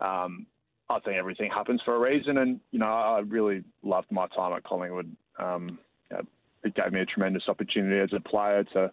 um, 0.00 0.46
I 0.88 1.00
think 1.00 1.16
everything 1.16 1.50
happens 1.50 1.80
for 1.84 1.96
a 1.96 1.98
reason, 1.98 2.38
and 2.38 2.60
you 2.70 2.78
know, 2.78 2.86
I 2.86 3.20
really 3.20 3.64
loved 3.82 4.10
my 4.10 4.26
time 4.28 4.52
at 4.52 4.64
Collingwood. 4.64 5.16
Um, 5.38 5.78
it 6.66 6.74
gave 6.74 6.92
me 6.92 7.00
a 7.00 7.06
tremendous 7.06 7.44
opportunity 7.48 7.98
as 8.00 8.10
a 8.12 8.20
player 8.20 8.64
to 8.74 8.90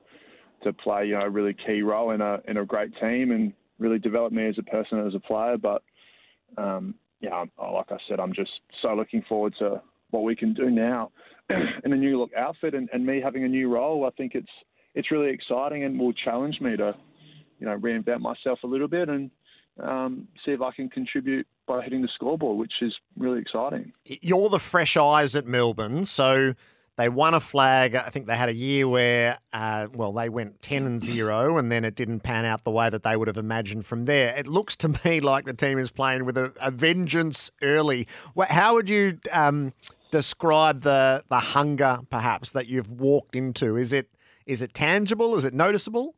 to 0.63 0.71
play, 0.71 1.07
you 1.07 1.13
know, 1.13 1.25
a 1.25 1.29
really 1.29 1.53
key 1.53 1.81
role 1.81 2.11
in 2.11 2.21
a 2.21 2.39
in 2.47 2.57
a 2.57 2.65
great 2.65 2.91
team, 3.01 3.31
and 3.31 3.53
really 3.79 3.99
develop 3.99 4.31
me 4.31 4.47
as 4.47 4.55
a 4.57 4.63
person 4.63 5.05
as 5.05 5.15
a 5.15 5.19
player. 5.19 5.57
But 5.57 5.83
um, 6.57 6.95
yeah, 7.19 7.45
like 7.57 7.91
I 7.91 7.97
said, 8.07 8.19
I'm 8.19 8.33
just 8.33 8.51
so 8.81 8.93
looking 8.93 9.23
forward 9.27 9.55
to 9.59 9.81
what 10.11 10.23
we 10.23 10.35
can 10.35 10.53
do 10.53 10.69
now 10.69 11.11
in 11.49 11.93
a 11.93 11.95
new 11.95 12.19
look 12.19 12.31
outfit, 12.37 12.75
and, 12.75 12.89
and 12.93 13.05
me 13.05 13.21
having 13.23 13.43
a 13.43 13.47
new 13.47 13.69
role. 13.69 14.05
I 14.05 14.11
think 14.11 14.35
it's 14.35 14.51
it's 14.95 15.11
really 15.11 15.31
exciting 15.31 15.83
and 15.83 15.99
will 15.99 16.13
challenge 16.13 16.61
me 16.61 16.77
to, 16.77 16.95
you 17.59 17.65
know, 17.65 17.77
reinvent 17.77 18.19
myself 18.19 18.59
a 18.63 18.67
little 18.67 18.87
bit 18.87 19.09
and 19.09 19.31
um, 19.81 20.27
see 20.45 20.51
if 20.51 20.61
I 20.61 20.71
can 20.71 20.89
contribute 20.89 21.47
by 21.67 21.81
hitting 21.81 22.01
the 22.01 22.09
scoreboard, 22.13 22.57
which 22.57 22.73
is 22.81 22.93
really 23.17 23.39
exciting. 23.39 23.91
You're 24.05 24.49
the 24.49 24.59
fresh 24.59 24.95
eyes 24.97 25.35
at 25.35 25.47
Melbourne, 25.47 26.05
so 26.05 26.53
they 26.95 27.09
won 27.09 27.33
a 27.33 27.39
flag. 27.39 27.95
I 27.95 28.09
think 28.09 28.27
they 28.27 28.35
had 28.35 28.49
a 28.49 28.53
year 28.53 28.87
where, 28.87 29.39
uh, 29.51 29.87
well, 29.93 30.13
they 30.13 30.29
went 30.29 30.61
10 30.61 30.85
and 30.85 31.01
0, 31.01 31.57
and 31.57 31.71
then 31.71 31.83
it 31.85 31.95
didn't 31.95 32.19
pan 32.19 32.45
out 32.45 32.63
the 32.63 32.71
way 32.71 32.89
that 32.89 33.03
they 33.03 33.17
would 33.17 33.27
have 33.27 33.37
imagined 33.37 33.85
from 33.85 34.05
there. 34.05 34.35
It 34.37 34.47
looks 34.47 34.75
to 34.77 34.89
me 35.05 35.19
like 35.19 35.45
the 35.45 35.53
team 35.53 35.79
is 35.79 35.89
playing 35.91 36.25
with 36.25 36.37
a, 36.37 36.53
a 36.61 36.69
vengeance 36.69 37.49
early. 37.61 38.07
How 38.47 38.75
would 38.75 38.89
you 38.89 39.19
um, 39.31 39.73
describe 40.11 40.83
the, 40.83 41.23
the 41.29 41.39
hunger, 41.39 41.99
perhaps, 42.11 42.51
that 42.51 42.67
you've 42.67 42.91
walked 42.91 43.35
into? 43.35 43.75
Is 43.75 43.91
it 43.91 44.09
is 44.45 44.61
it 44.61 44.73
tangible? 44.73 45.37
Is 45.37 45.45
it 45.45 45.53
noticeable? 45.53 46.15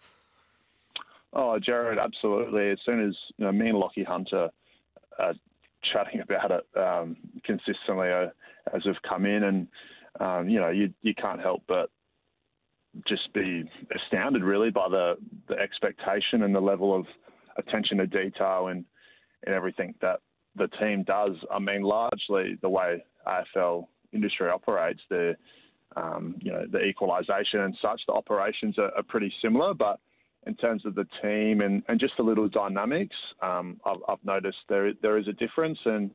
Oh, 1.33 1.59
Jared, 1.59 1.99
absolutely. 1.99 2.71
As 2.71 2.79
soon 2.85 3.07
as 3.07 3.15
you 3.37 3.45
know, 3.45 3.51
me 3.51 3.69
and 3.69 3.77
Lachie 3.77 4.05
Hunter 4.05 4.49
are 5.19 5.33
chatting 5.93 6.21
about 6.21 6.51
it 6.51 6.65
um, 6.75 7.17
consistently 7.43 8.09
uh, 8.11 8.27
as 8.73 8.83
we've 8.85 9.01
come 9.07 9.25
in, 9.25 9.43
and 9.43 9.67
um, 10.19 10.49
you 10.49 10.59
know, 10.59 10.69
you 10.69 10.93
you 11.01 11.13
can't 11.15 11.41
help 11.41 11.63
but 11.67 11.89
just 13.07 13.33
be 13.33 13.69
astounded, 13.93 14.43
really, 14.43 14.71
by 14.71 14.87
the 14.89 15.15
the 15.47 15.55
expectation 15.55 16.43
and 16.43 16.55
the 16.55 16.61
level 16.61 16.95
of 16.95 17.05
attention 17.57 17.97
to 17.97 18.07
detail 18.07 18.67
and 18.67 18.85
and 19.45 19.53
everything 19.55 19.93
that 20.01 20.19
the 20.55 20.67
team 20.79 21.03
does. 21.03 21.35
I 21.51 21.59
mean, 21.59 21.81
largely 21.81 22.57
the 22.61 22.69
way 22.69 23.03
AFL 23.27 23.87
industry 24.13 24.49
operates, 24.49 25.01
the 25.09 25.35
um, 25.95 26.35
you 26.41 26.51
know 26.51 26.65
the 26.71 26.81
equalisation 26.81 27.61
and 27.61 27.77
such, 27.81 28.01
the 28.07 28.13
operations 28.13 28.77
are, 28.77 28.91
are 28.95 29.03
pretty 29.03 29.31
similar, 29.41 29.73
but 29.73 29.99
in 30.47 30.55
terms 30.55 30.85
of 30.85 30.93
the 30.93 31.07
team 31.23 31.61
and, 31.61 31.81
and 31.87 31.99
just 31.99 32.13
the 32.17 32.23
little 32.23 32.47
dynamics, 32.47 33.15
um, 33.41 33.79
I've, 33.83 33.97
I've, 34.07 34.23
noticed 34.23 34.57
there 34.69 34.91
there 35.01 35.17
is 35.17 35.27
a 35.27 35.33
difference, 35.33 35.79
and 35.85 36.11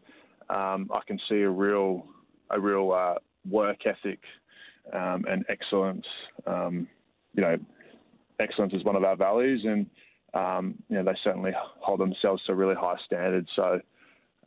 um, 0.49 0.89
I 0.93 1.01
can 1.07 1.19
see 1.29 1.41
a 1.43 1.51
real 1.51 2.05
a 2.51 2.61
real 2.61 2.93
uh, 2.93 3.15
work 3.51 3.79
ethic 3.87 4.21
um, 4.93 5.25
and 5.29 5.45
excellence. 5.49 6.07
Um, 6.47 6.89
you 7.35 7.43
know, 7.43 7.57
excellence 8.39 8.73
is 8.73 8.85
one 8.85 8.97
of 8.97 9.05
our 9.05 9.17
values, 9.17 9.65
and 9.65 9.87
um, 10.35 10.75
you 10.89 10.97
know 10.97 11.05
they 11.05 11.17
certainly 11.23 11.53
hold 11.55 12.01
themselves 12.01 12.43
to 12.47 12.55
really 12.55 12.77
high 12.77 12.97
standards. 13.07 13.49
So. 13.57 13.81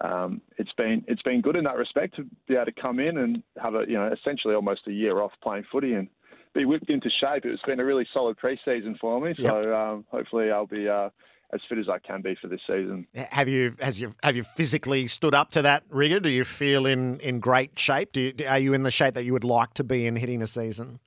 Um, 0.02 0.42
it's 0.58 0.74
been 0.74 1.06
it's 1.08 1.22
been 1.22 1.40
good 1.40 1.56
in 1.56 1.64
that 1.64 1.78
respect 1.78 2.16
to 2.16 2.26
be 2.48 2.56
able 2.56 2.66
to 2.66 2.72
come 2.74 3.00
in 3.00 3.20
and 3.20 3.42
have 3.62 3.76
a 3.76 3.86
you 3.88 3.94
know 3.94 4.12
essentially 4.12 4.54
almost 4.54 4.82
a 4.88 4.92
year 4.92 5.22
off 5.22 5.32
playing 5.42 5.64
footy 5.72 5.94
and 5.94 6.10
be 6.54 6.66
whipped 6.66 6.90
into 6.90 7.10
shape. 7.22 7.46
It's 7.46 7.62
been 7.62 7.80
a 7.80 7.86
really 7.86 8.06
solid 8.14 8.38
pre-season 8.38 8.98
for 9.00 9.22
me, 9.22 9.34
so 9.38 9.62
yep. 9.62 9.74
um, 9.74 10.06
hopefully 10.10 10.52
I'll 10.52 10.68
be 10.68 10.90
uh, 10.90 11.10
as 11.54 11.62
fit 11.70 11.78
as 11.78 11.90
I 11.90 12.00
can 12.00 12.22
be 12.22 12.36
for 12.42 12.48
this 12.48 12.62
season. 12.68 13.08
Have 13.14 13.48
you 13.48 13.76
has 13.80 14.00
you 14.00 14.14
have 14.24 14.36
you 14.36 14.44
physically 14.44 15.08
stood 15.08 15.34
up 15.34 15.52
to 15.52 15.62
that 15.62 15.84
rigor? 15.90 16.20
Do 16.20 16.30
you 16.30 16.44
feel 16.44 16.86
in 16.86 17.20
in 17.20 17.40
great 17.40 17.78
shape? 17.78 18.12
Do 18.14 18.22
you, 18.22 18.34
are 18.48 18.60
you 18.60 18.74
in 18.74 18.84
the 18.84 18.92
shape 18.92 19.14
that 19.14 19.24
you 19.24 19.34
would 19.34 19.44
like 19.44 19.74
to 19.76 19.84
be 19.84 20.08
in 20.08 20.16
hitting 20.16 20.42
a 20.42 20.48
season? 20.48 21.00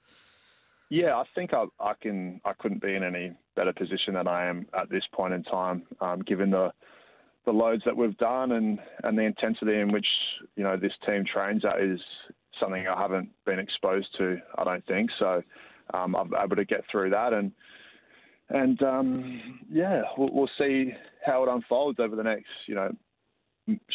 Yeah, 0.88 1.17
I 1.17 1.25
think 1.35 1.53
I, 1.53 1.65
I 1.81 1.95
can. 2.00 2.41
I 2.45 2.53
couldn't 2.53 2.81
be 2.81 2.95
in 2.95 3.03
any 3.03 3.33
better 3.57 3.73
position 3.73 4.15
than 4.15 4.29
I 4.29 4.47
am 4.47 4.67
at 4.79 4.88
this 4.88 5.03
point 5.12 5.35
in 5.35 5.43
time, 5.43 5.83
um, 6.00 6.21
given 6.23 6.50
the 6.50 6.71
the 7.45 7.53
loads 7.53 7.83
that 7.87 7.97
we've 7.97 8.17
done 8.19 8.53
and, 8.53 8.79
and 9.05 9.17
the 9.17 9.23
intensity 9.23 9.79
in 9.79 9.93
which 9.93 10.07
you 10.57 10.62
know 10.62 10.76
this 10.76 10.93
team 11.05 11.25
trains 11.25 11.65
at 11.65 11.81
is 11.81 12.00
something 12.61 12.87
I 12.87 13.00
haven't 13.00 13.31
been 13.45 13.59
exposed 13.59 14.09
to. 14.19 14.38
I 14.59 14.65
don't 14.65 14.87
think 14.87 15.11
so. 15.19 15.43
Um, 15.95 16.15
I'm 16.17 16.33
able 16.35 16.57
to 16.57 16.65
get 16.65 16.85
through 16.91 17.11
that, 17.11 17.33
and 17.33 17.53
and 18.49 18.83
um, 18.83 19.61
yeah, 19.71 20.03
we'll, 20.17 20.31
we'll, 20.33 20.50
see 20.59 20.93
how 21.25 21.43
it 21.43 21.49
unfolds 21.49 21.99
over 21.99 22.15
the 22.15 22.23
next 22.23 22.47
you 22.67 22.75
know 22.75 22.91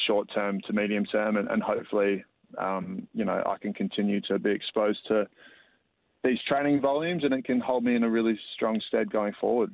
short 0.05 0.29
term 0.33 0.59
to 0.67 0.73
medium 0.73 1.05
term, 1.05 1.37
and, 1.37 1.47
and 1.49 1.63
hopefully 1.63 2.23
um, 2.57 3.07
you 3.13 3.25
know 3.25 3.41
I 3.45 3.57
can 3.57 3.73
continue 3.73 4.21
to 4.21 4.39
be 4.39 4.51
exposed 4.51 4.99
to 5.07 5.27
these 6.23 6.39
training 6.47 6.81
volumes, 6.81 7.23
and 7.23 7.33
it 7.33 7.45
can 7.45 7.59
hold 7.59 7.83
me 7.83 7.95
in 7.95 8.03
a 8.03 8.09
really 8.09 8.37
strong 8.55 8.81
stead 8.87 9.11
going 9.11 9.33
forward. 9.39 9.71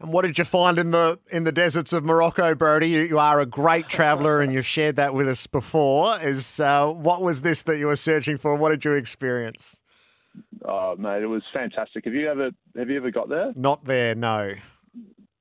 And 0.00 0.12
what 0.12 0.22
did 0.22 0.38
you 0.38 0.44
find 0.44 0.78
in 0.78 0.92
the 0.92 1.18
in 1.30 1.44
the 1.44 1.52
deserts 1.52 1.92
of 1.92 2.04
Morocco, 2.04 2.54
Brodie? 2.54 2.88
You, 2.88 3.00
you 3.00 3.18
are 3.18 3.40
a 3.40 3.46
great 3.46 3.88
traveller, 3.88 4.40
and 4.40 4.52
you've 4.52 4.66
shared 4.66 4.96
that 4.96 5.12
with 5.12 5.28
us 5.28 5.46
before. 5.46 6.18
Is 6.20 6.58
uh, 6.58 6.90
what 6.90 7.22
was 7.22 7.42
this 7.42 7.62
that 7.64 7.76
you 7.76 7.86
were 7.86 7.96
searching 7.96 8.38
for? 8.38 8.54
What 8.54 8.70
did 8.70 8.84
you 8.84 8.94
experience? 8.94 9.82
Oh, 10.64 10.94
mate, 10.96 11.22
it 11.22 11.26
was 11.26 11.42
fantastic. 11.52 12.04
Have 12.04 12.14
you 12.14 12.28
ever 12.28 12.50
have 12.76 12.90
you 12.90 12.96
ever 12.96 13.10
got 13.10 13.28
there? 13.28 13.52
Not 13.56 13.84
there, 13.84 14.14
no. 14.14 14.52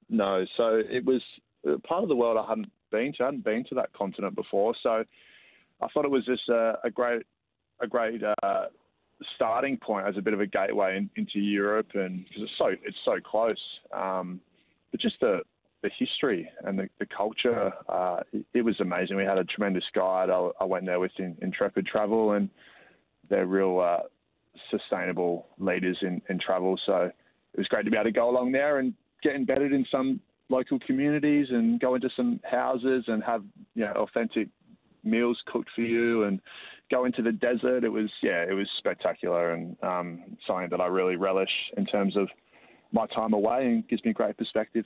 No. 0.10 0.46
So 0.58 0.82
it 0.90 1.06
was 1.06 1.22
part 1.84 2.04
of 2.04 2.10
the 2.10 2.16
world 2.16 2.38
I 2.38 2.48
hadn't 2.48 2.72
been 2.92 3.14
to. 3.18 3.24
I 3.24 3.26
hadn't 3.28 3.44
been 3.44 3.66
to 3.70 3.76
that 3.76 3.94
continent 3.94 4.36
before, 4.36 4.74
so 4.82 5.04
I 5.82 5.88
thought 5.88 6.06
it 6.06 6.12
was 6.12 6.26
just 6.26 6.48
a, 6.50 6.80
a 6.84 6.90
great 6.90 7.24
a 7.82 7.88
great 7.88 8.22
uh, 8.24 8.66
starting 9.36 9.78
point 9.78 10.08
as 10.08 10.18
a 10.18 10.22
bit 10.22 10.34
of 10.34 10.42
a 10.42 10.48
gateway 10.48 10.98
in, 10.98 11.10
into 11.16 11.40
Europe, 11.40 11.90
and 11.94 12.26
because 12.26 12.44
it's 12.44 12.58
so 12.58 12.68
it's 12.84 12.98
so 13.06 13.18
close. 13.24 13.62
Um, 13.94 14.42
but 14.92 15.00
just 15.00 15.20
the 15.20 15.42
the 15.82 15.90
history 15.98 16.50
and 16.66 16.78
the, 16.78 16.90
the 17.00 17.06
culture, 17.06 17.72
uh, 17.88 18.20
it, 18.34 18.46
it, 18.54 18.62
was 18.64 18.78
amazing. 18.82 19.16
We 19.16 19.24
had 19.24 19.38
a 19.38 19.46
tremendous 19.46 19.86
guide. 19.94 20.30
I, 20.30 20.50
I 20.60 20.66
went 20.66 20.86
there 20.86 21.00
with 21.00 21.14
in, 21.18 21.38
Intrepid 21.42 21.86
Travel, 21.86 22.34
and 22.34 22.50
they're 23.30 23.46
real 23.46 23.80
uh, 23.80 24.04
sustainable 24.70 25.48
leaders 25.58 25.98
in, 26.02 26.22
in 26.30 26.40
travel. 26.40 26.80
So 26.86 27.10
it 27.54 27.58
was 27.58 27.68
great 27.68 27.86
to 27.86 27.92
be 27.92 27.98
able 27.98 28.06
to 28.06 28.12
go 28.12 28.30
along 28.30 28.52
there 28.52 28.80
and 28.80 28.94
get 29.24 29.36
embedded 29.36 29.74
in 29.74 29.86
some 29.92 30.20
local 30.50 30.80
communities 30.80 31.48
and 31.52 31.80
go 31.80 31.96
into 31.96 32.10
some 32.16 32.40
houses 32.50 33.04
and 33.08 33.24
have 33.24 33.44
you 33.76 33.86
know 33.86 33.94
authentic 33.94 34.50
meals 35.04 35.38
cooked 35.52 35.70
for 35.76 35.82
you 35.82 36.24
and 36.24 36.42
go 36.90 37.06
into 37.06 37.22
the 37.22 37.32
desert. 37.32 37.84
It 37.84 37.90
was 37.90 38.10
yeah, 38.22 38.44
it 38.44 38.54
was 38.54 38.68
spectacular 38.78 39.52
and 39.52 39.78
um, 39.84 40.38
something 40.48 40.70
that 40.72 40.82
I 40.82 40.88
really 40.88 41.16
relish 41.16 41.52
in 41.78 41.86
terms 41.86 42.18
of 42.18 42.30
my 42.92 43.06
time 43.08 43.34
away 43.34 43.66
and 43.66 43.88
gives 43.88 44.04
me 44.04 44.14
great 44.14 44.38
perspective. 44.38 44.86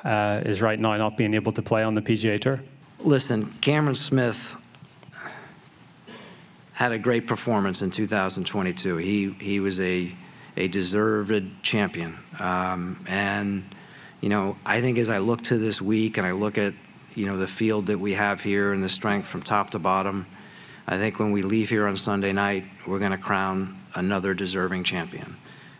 uh, 0.04 0.40
is 0.44 0.62
right 0.62 0.78
now 0.78 0.96
not 0.96 1.16
being 1.16 1.34
able 1.34 1.52
to 1.52 1.62
play 1.62 1.82
on 1.82 1.94
the 1.94 2.02
PGA 2.02 2.40
Tour. 2.40 2.60
Listen, 3.00 3.52
Cameron 3.60 3.94
Smith 3.94 4.54
had 6.72 6.92
a 6.92 6.98
great 6.98 7.26
performance 7.26 7.82
in 7.82 7.90
2022. 7.90 8.96
He 8.98 9.36
he 9.40 9.60
was 9.60 9.80
a 9.80 10.14
a 10.56 10.68
deserved 10.68 11.62
champion, 11.62 12.18
um, 12.38 13.04
and 13.08 13.64
you 14.20 14.28
know, 14.28 14.56
I 14.64 14.80
think 14.80 14.98
as 14.98 15.10
I 15.10 15.18
look 15.18 15.42
to 15.42 15.58
this 15.58 15.80
week 15.80 16.16
and 16.16 16.26
I 16.26 16.32
look 16.32 16.56
at, 16.58 16.74
you 17.14 17.26
know, 17.26 17.36
the 17.36 17.46
field 17.46 17.86
that 17.86 18.00
we 18.00 18.14
have 18.14 18.40
here 18.40 18.72
and 18.72 18.82
the 18.82 18.88
strength 18.88 19.28
from 19.28 19.42
top 19.42 19.70
to 19.70 19.78
bottom, 19.78 20.26
I 20.86 20.96
think 20.96 21.18
when 21.18 21.30
we 21.32 21.42
leave 21.42 21.68
here 21.68 21.86
on 21.86 21.96
Sunday 21.96 22.32
night, 22.32 22.64
we're 22.86 22.98
going 22.98 23.12
to 23.12 23.18
crown 23.18 23.76
another 23.96 24.34
deserving 24.34 24.84
champion. 24.84 25.36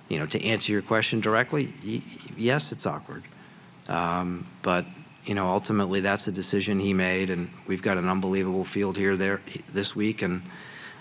You 0.08 0.18
know, 0.18 0.26
to 0.26 0.44
answer 0.44 0.72
your 0.72 0.82
question 0.82 1.20
directly, 1.20 1.72
y- 1.84 2.02
yes, 2.36 2.72
it's 2.72 2.86
awkward. 2.86 3.24
Um, 3.88 4.48
but, 4.62 4.84
you 5.24 5.34
know, 5.34 5.48
ultimately 5.48 6.00
that's 6.00 6.26
a 6.26 6.32
decision 6.32 6.80
he 6.80 6.92
made, 6.92 7.30
and 7.30 7.50
we've 7.66 7.82
got 7.82 7.98
an 7.98 8.08
unbelievable 8.08 8.64
field 8.64 8.96
here 8.96 9.16
there 9.16 9.40
this 9.72 9.94
week 9.94 10.22
and 10.22 10.42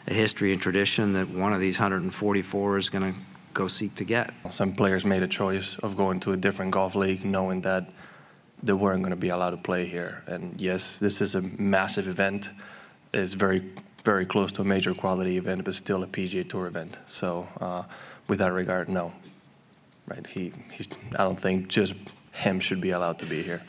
a 0.07 0.13
history 0.13 0.53
and 0.53 0.62
tradition 0.62 1.13
that 1.13 1.29
one 1.29 1.53
of 1.53 1.60
these 1.60 1.79
144 1.79 2.77
is 2.77 2.89
going 2.89 3.13
to 3.13 3.19
go 3.53 3.67
seek 3.67 3.95
to 3.95 4.03
get. 4.03 4.34
Some 4.51 4.75
players 4.75 5.05
made 5.05 5.24
a 5.24 5.27
choice 5.27 5.77
of 5.79 5.95
going 5.95 6.19
to 6.22 6.34
a 6.34 6.38
different 6.38 6.72
golf 6.72 6.95
league, 6.95 7.25
knowing 7.25 7.62
that 7.62 7.89
they 8.62 8.74
weren't 8.74 9.01
going 9.01 9.12
to 9.12 9.15
be 9.15 9.29
allowed 9.29 9.51
to 9.51 9.57
play 9.57 9.88
here. 9.88 10.24
And 10.27 10.60
yes, 10.60 11.00
this 11.00 11.22
is 11.22 11.36
a 11.36 11.41
massive 11.41 12.07
event. 12.07 12.50
It's 13.13 13.34
very, 13.34 13.74
very 14.05 14.25
close 14.25 14.51
to 14.53 14.62
a 14.62 14.65
major 14.65 14.93
quality 14.93 15.38
event, 15.38 15.65
but 15.65 15.74
still 15.74 16.03
a 16.03 16.07
PGA 16.07 16.47
Tour 16.47 16.67
event. 16.67 16.97
So, 17.07 17.47
uh, 17.59 17.83
with 18.27 18.39
that 18.39 18.53
regard, 18.53 18.88
no. 18.88 19.12
Right? 20.07 20.25
He, 20.27 20.53
he's. 20.71 20.88
I 21.13 21.24
don't 21.24 21.39
think 21.39 21.67
just 21.67 21.95
him 22.31 22.59
should 22.59 22.79
be 22.79 22.91
allowed 22.91 23.19
to 23.19 23.25
be 23.25 23.41
here. 23.41 23.63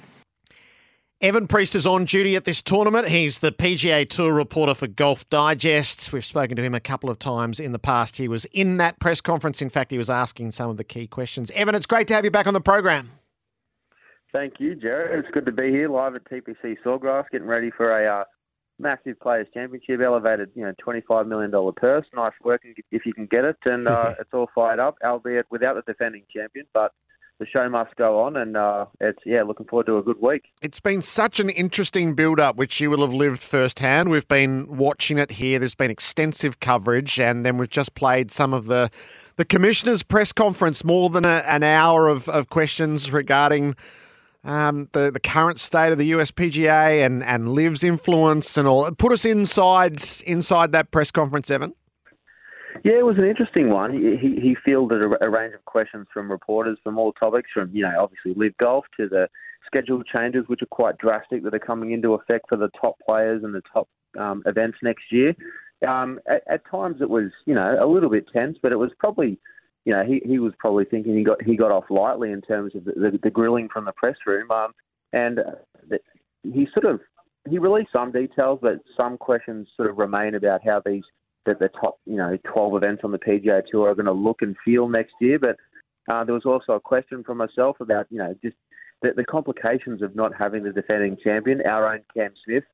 Evan 1.22 1.48
Priest 1.48 1.74
is 1.74 1.86
on 1.86 2.04
duty 2.04 2.36
at 2.36 2.44
this 2.44 2.62
tournament. 2.62 3.08
He's 3.08 3.40
the 3.40 3.50
PGA 3.50 4.06
Tour 4.06 4.34
reporter 4.34 4.74
for 4.74 4.86
Golf 4.86 5.28
Digest. 5.30 6.12
We've 6.12 6.22
spoken 6.22 6.56
to 6.56 6.62
him 6.62 6.74
a 6.74 6.80
couple 6.80 7.08
of 7.08 7.18
times 7.18 7.58
in 7.58 7.72
the 7.72 7.78
past. 7.78 8.18
He 8.18 8.28
was 8.28 8.44
in 8.46 8.76
that 8.76 9.00
press 9.00 9.22
conference. 9.22 9.62
In 9.62 9.70
fact, 9.70 9.90
he 9.90 9.96
was 9.96 10.10
asking 10.10 10.50
some 10.50 10.68
of 10.68 10.76
the 10.76 10.84
key 10.84 11.06
questions. 11.06 11.50
Evan, 11.52 11.74
it's 11.74 11.86
great 11.86 12.06
to 12.08 12.14
have 12.14 12.26
you 12.26 12.30
back 12.30 12.46
on 12.46 12.52
the 12.52 12.60
program. 12.60 13.12
Thank 14.30 14.60
you, 14.60 14.74
Jared. 14.74 15.18
It's 15.18 15.32
good 15.32 15.46
to 15.46 15.52
be 15.52 15.70
here 15.70 15.88
live 15.88 16.14
at 16.16 16.24
TPC 16.24 16.76
Sawgrass, 16.84 17.24
getting 17.32 17.46
ready 17.46 17.70
for 17.70 17.98
a 17.98 18.20
uh, 18.20 18.24
massive 18.78 19.18
Players 19.20 19.46
Championship, 19.52 20.00
elevated, 20.00 20.50
you 20.54 20.62
know, 20.62 20.74
$25 20.84 21.26
million 21.26 21.52
purse. 21.76 22.06
Nice 22.14 22.32
work 22.44 22.62
if 22.90 23.06
you 23.06 23.14
can 23.14 23.26
get 23.26 23.44
it. 23.44 23.56
And 23.64 23.88
uh, 23.88 24.14
it's 24.20 24.30
all 24.32 24.50
fired 24.54 24.78
up, 24.78 24.96
albeit 25.04 25.46
without 25.50 25.74
the 25.74 25.82
defending 25.92 26.22
champion. 26.32 26.66
But 26.72 26.92
the 27.38 27.46
show 27.46 27.68
must 27.68 27.94
go 27.96 28.22
on, 28.22 28.36
and 28.36 28.56
uh, 28.56 28.86
it's 29.00 29.18
yeah, 29.26 29.42
looking 29.42 29.66
forward 29.66 29.86
to 29.86 29.98
a 29.98 30.02
good 30.02 30.20
week. 30.20 30.44
It's 30.62 30.80
been 30.80 31.02
such 31.02 31.38
an 31.38 31.50
interesting 31.50 32.14
build-up, 32.14 32.56
which 32.56 32.80
you 32.80 32.88
will 32.88 33.02
have 33.02 33.12
lived 33.12 33.42
firsthand. 33.42 34.08
We've 34.08 34.26
been 34.26 34.76
watching 34.76 35.18
it 35.18 35.32
here. 35.32 35.58
There's 35.58 35.74
been 35.74 35.90
extensive 35.90 36.60
coverage, 36.60 37.20
and 37.20 37.44
then 37.44 37.58
we've 37.58 37.68
just 37.68 37.94
played 37.94 38.32
some 38.32 38.54
of 38.54 38.66
the 38.66 38.90
the 39.36 39.44
commissioner's 39.44 40.02
press 40.02 40.32
conference, 40.32 40.82
more 40.82 41.10
than 41.10 41.26
a, 41.26 41.42
an 41.46 41.62
hour 41.62 42.08
of, 42.08 42.26
of 42.30 42.48
questions 42.48 43.12
regarding. 43.12 43.76
Um, 44.46 44.88
the 44.92 45.10
the 45.10 45.20
current 45.20 45.58
state 45.58 45.90
of 45.90 45.98
the 45.98 46.12
USPGA 46.12 47.04
and 47.04 47.22
and 47.24 47.48
LIV's 47.48 47.82
influence 47.82 48.56
and 48.56 48.68
all. 48.68 48.88
Put 48.92 49.12
us 49.12 49.24
inside 49.24 50.00
inside 50.24 50.72
that 50.72 50.92
press 50.92 51.10
conference, 51.10 51.50
Evan. 51.50 51.74
Yeah, 52.84 52.98
it 52.98 53.04
was 53.04 53.18
an 53.18 53.24
interesting 53.24 53.70
one. 53.70 53.92
He, 53.92 54.38
he, 54.40 54.56
fielded 54.64 55.02
a, 55.02 55.24
a, 55.24 55.30
range 55.30 55.54
of 55.54 55.64
questions 55.64 56.06
from 56.12 56.30
reporters 56.30 56.78
from 56.84 56.98
all 56.98 57.12
topics, 57.12 57.50
from 57.52 57.70
you 57.72 57.82
know 57.82 57.94
obviously 57.98 58.34
LIV 58.36 58.56
golf 58.58 58.84
to 58.98 59.08
the 59.08 59.28
schedule 59.66 60.02
changes, 60.04 60.44
which 60.46 60.62
are 60.62 60.66
quite 60.66 60.96
drastic, 60.98 61.42
that 61.42 61.54
are 61.54 61.58
coming 61.58 61.92
into 61.92 62.14
effect 62.14 62.46
for 62.48 62.56
the 62.56 62.70
top 62.80 62.96
players 63.04 63.42
and 63.42 63.54
the 63.54 63.62
top 63.72 63.88
um, 64.18 64.42
events 64.46 64.78
next 64.82 65.10
year. 65.10 65.34
Um, 65.86 66.20
at, 66.28 66.42
at, 66.48 66.70
times 66.70 66.98
it 67.00 67.10
was 67.10 67.30
you 67.46 67.54
know 67.54 67.76
a 67.82 67.86
little 67.86 68.10
bit 68.10 68.26
tense, 68.32 68.58
but 68.62 68.72
it 68.72 68.76
was 68.76 68.92
probably 68.98 69.38
you 69.86 69.94
know 69.94 70.04
he, 70.04 70.20
he 70.26 70.38
was 70.38 70.52
probably 70.58 70.84
thinking 70.84 71.16
he 71.16 71.24
got 71.24 71.42
he 71.42 71.56
got 71.56 71.70
off 71.70 71.84
lightly 71.88 72.32
in 72.32 72.42
terms 72.42 72.74
of 72.74 72.84
the, 72.84 72.92
the, 72.92 73.18
the 73.22 73.30
grilling 73.30 73.68
from 73.72 73.86
the 73.86 73.92
press 73.92 74.16
room, 74.26 74.50
um, 74.50 74.72
and 75.14 75.38
uh, 75.38 75.96
he 76.42 76.68
sort 76.74 76.92
of 76.92 77.00
he 77.48 77.58
released 77.58 77.92
some 77.92 78.12
details, 78.12 78.58
but 78.60 78.80
some 78.96 79.16
questions 79.16 79.68
sort 79.76 79.88
of 79.88 79.96
remain 79.96 80.34
about 80.34 80.60
how 80.64 80.82
these 80.84 81.04
that 81.46 81.58
the 81.60 81.68
top, 81.80 81.98
you 82.04 82.16
know, 82.16 82.36
12 82.52 82.74
events 82.74 83.02
on 83.04 83.12
the 83.12 83.18
PGA 83.18 83.62
Tour 83.70 83.90
are 83.90 83.94
going 83.94 84.06
to 84.06 84.12
look 84.12 84.42
and 84.42 84.56
feel 84.64 84.88
next 84.88 85.14
year. 85.20 85.38
But 85.38 85.56
uh, 86.12 86.24
there 86.24 86.34
was 86.34 86.44
also 86.44 86.72
a 86.72 86.80
question 86.80 87.24
from 87.24 87.38
myself 87.38 87.76
about, 87.80 88.06
you 88.10 88.18
know, 88.18 88.34
just 88.42 88.56
the, 89.02 89.12
the, 89.16 89.24
complications 89.24 90.02
of 90.02 90.14
not 90.14 90.32
having 90.36 90.64
the 90.64 90.72
defending 90.72 91.16
champion, 91.22 91.62
our 91.62 91.92
own 91.92 92.00
Cam 92.14 92.32
Smith, 92.44 92.64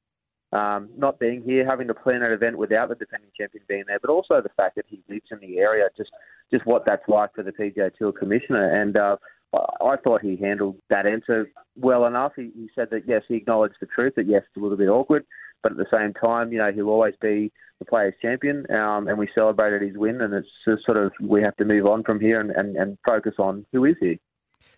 um, 0.52 0.90
not 0.96 1.18
being 1.18 1.42
here, 1.42 1.66
having 1.66 1.88
to 1.88 1.94
plan 1.94 2.22
an 2.22 2.32
event 2.32 2.58
without 2.58 2.88
the 2.88 2.94
defending 2.94 3.30
champion 3.36 3.64
being 3.68 3.84
there, 3.86 3.98
but 4.00 4.10
also 4.10 4.40
the 4.40 4.50
fact 4.56 4.76
that 4.76 4.84
he 4.88 5.02
lives 5.08 5.26
in 5.30 5.38
the 5.40 5.58
area, 5.58 5.88
just 5.96 6.10
just 6.50 6.66
what 6.66 6.84
that's 6.84 7.08
like 7.08 7.34
for 7.34 7.42
the 7.42 7.52
PGA 7.52 7.90
Tour 7.96 8.12
commissioner. 8.12 8.80
And 8.80 8.96
uh, 8.96 9.16
I 9.54 9.96
thought 9.96 10.20
he 10.20 10.36
handled 10.36 10.76
that 10.90 11.06
answer 11.06 11.50
well 11.76 12.06
enough. 12.06 12.32
He, 12.36 12.50
he 12.54 12.68
said 12.74 12.88
that 12.90 13.04
yes, 13.06 13.22
he 13.28 13.36
acknowledged 13.36 13.76
the 13.80 13.86
truth 13.86 14.14
that 14.16 14.26
yes, 14.26 14.42
it's 14.46 14.56
a 14.56 14.60
little 14.60 14.76
bit 14.76 14.88
awkward, 14.88 15.24
but 15.62 15.72
at 15.72 15.78
the 15.78 15.86
same 15.90 16.12
time, 16.14 16.52
you 16.52 16.58
know, 16.58 16.70
he'll 16.72 16.88
always 16.88 17.14
be 17.20 17.50
the 17.78 17.84
players' 17.86 18.14
champion, 18.20 18.64
um, 18.70 19.08
and 19.08 19.18
we 19.18 19.28
celebrated 19.34 19.82
his 19.82 19.96
win, 19.96 20.20
and 20.20 20.34
it's 20.34 20.48
just 20.66 20.84
sort 20.84 20.98
of 20.98 21.12
we 21.20 21.42
have 21.42 21.56
to 21.56 21.64
move 21.64 21.86
on 21.86 22.04
from 22.04 22.20
here 22.20 22.40
and, 22.40 22.50
and, 22.50 22.76
and 22.76 22.98
focus 23.04 23.34
on 23.38 23.66
who 23.72 23.84
is 23.84 23.96
he. 24.00 24.20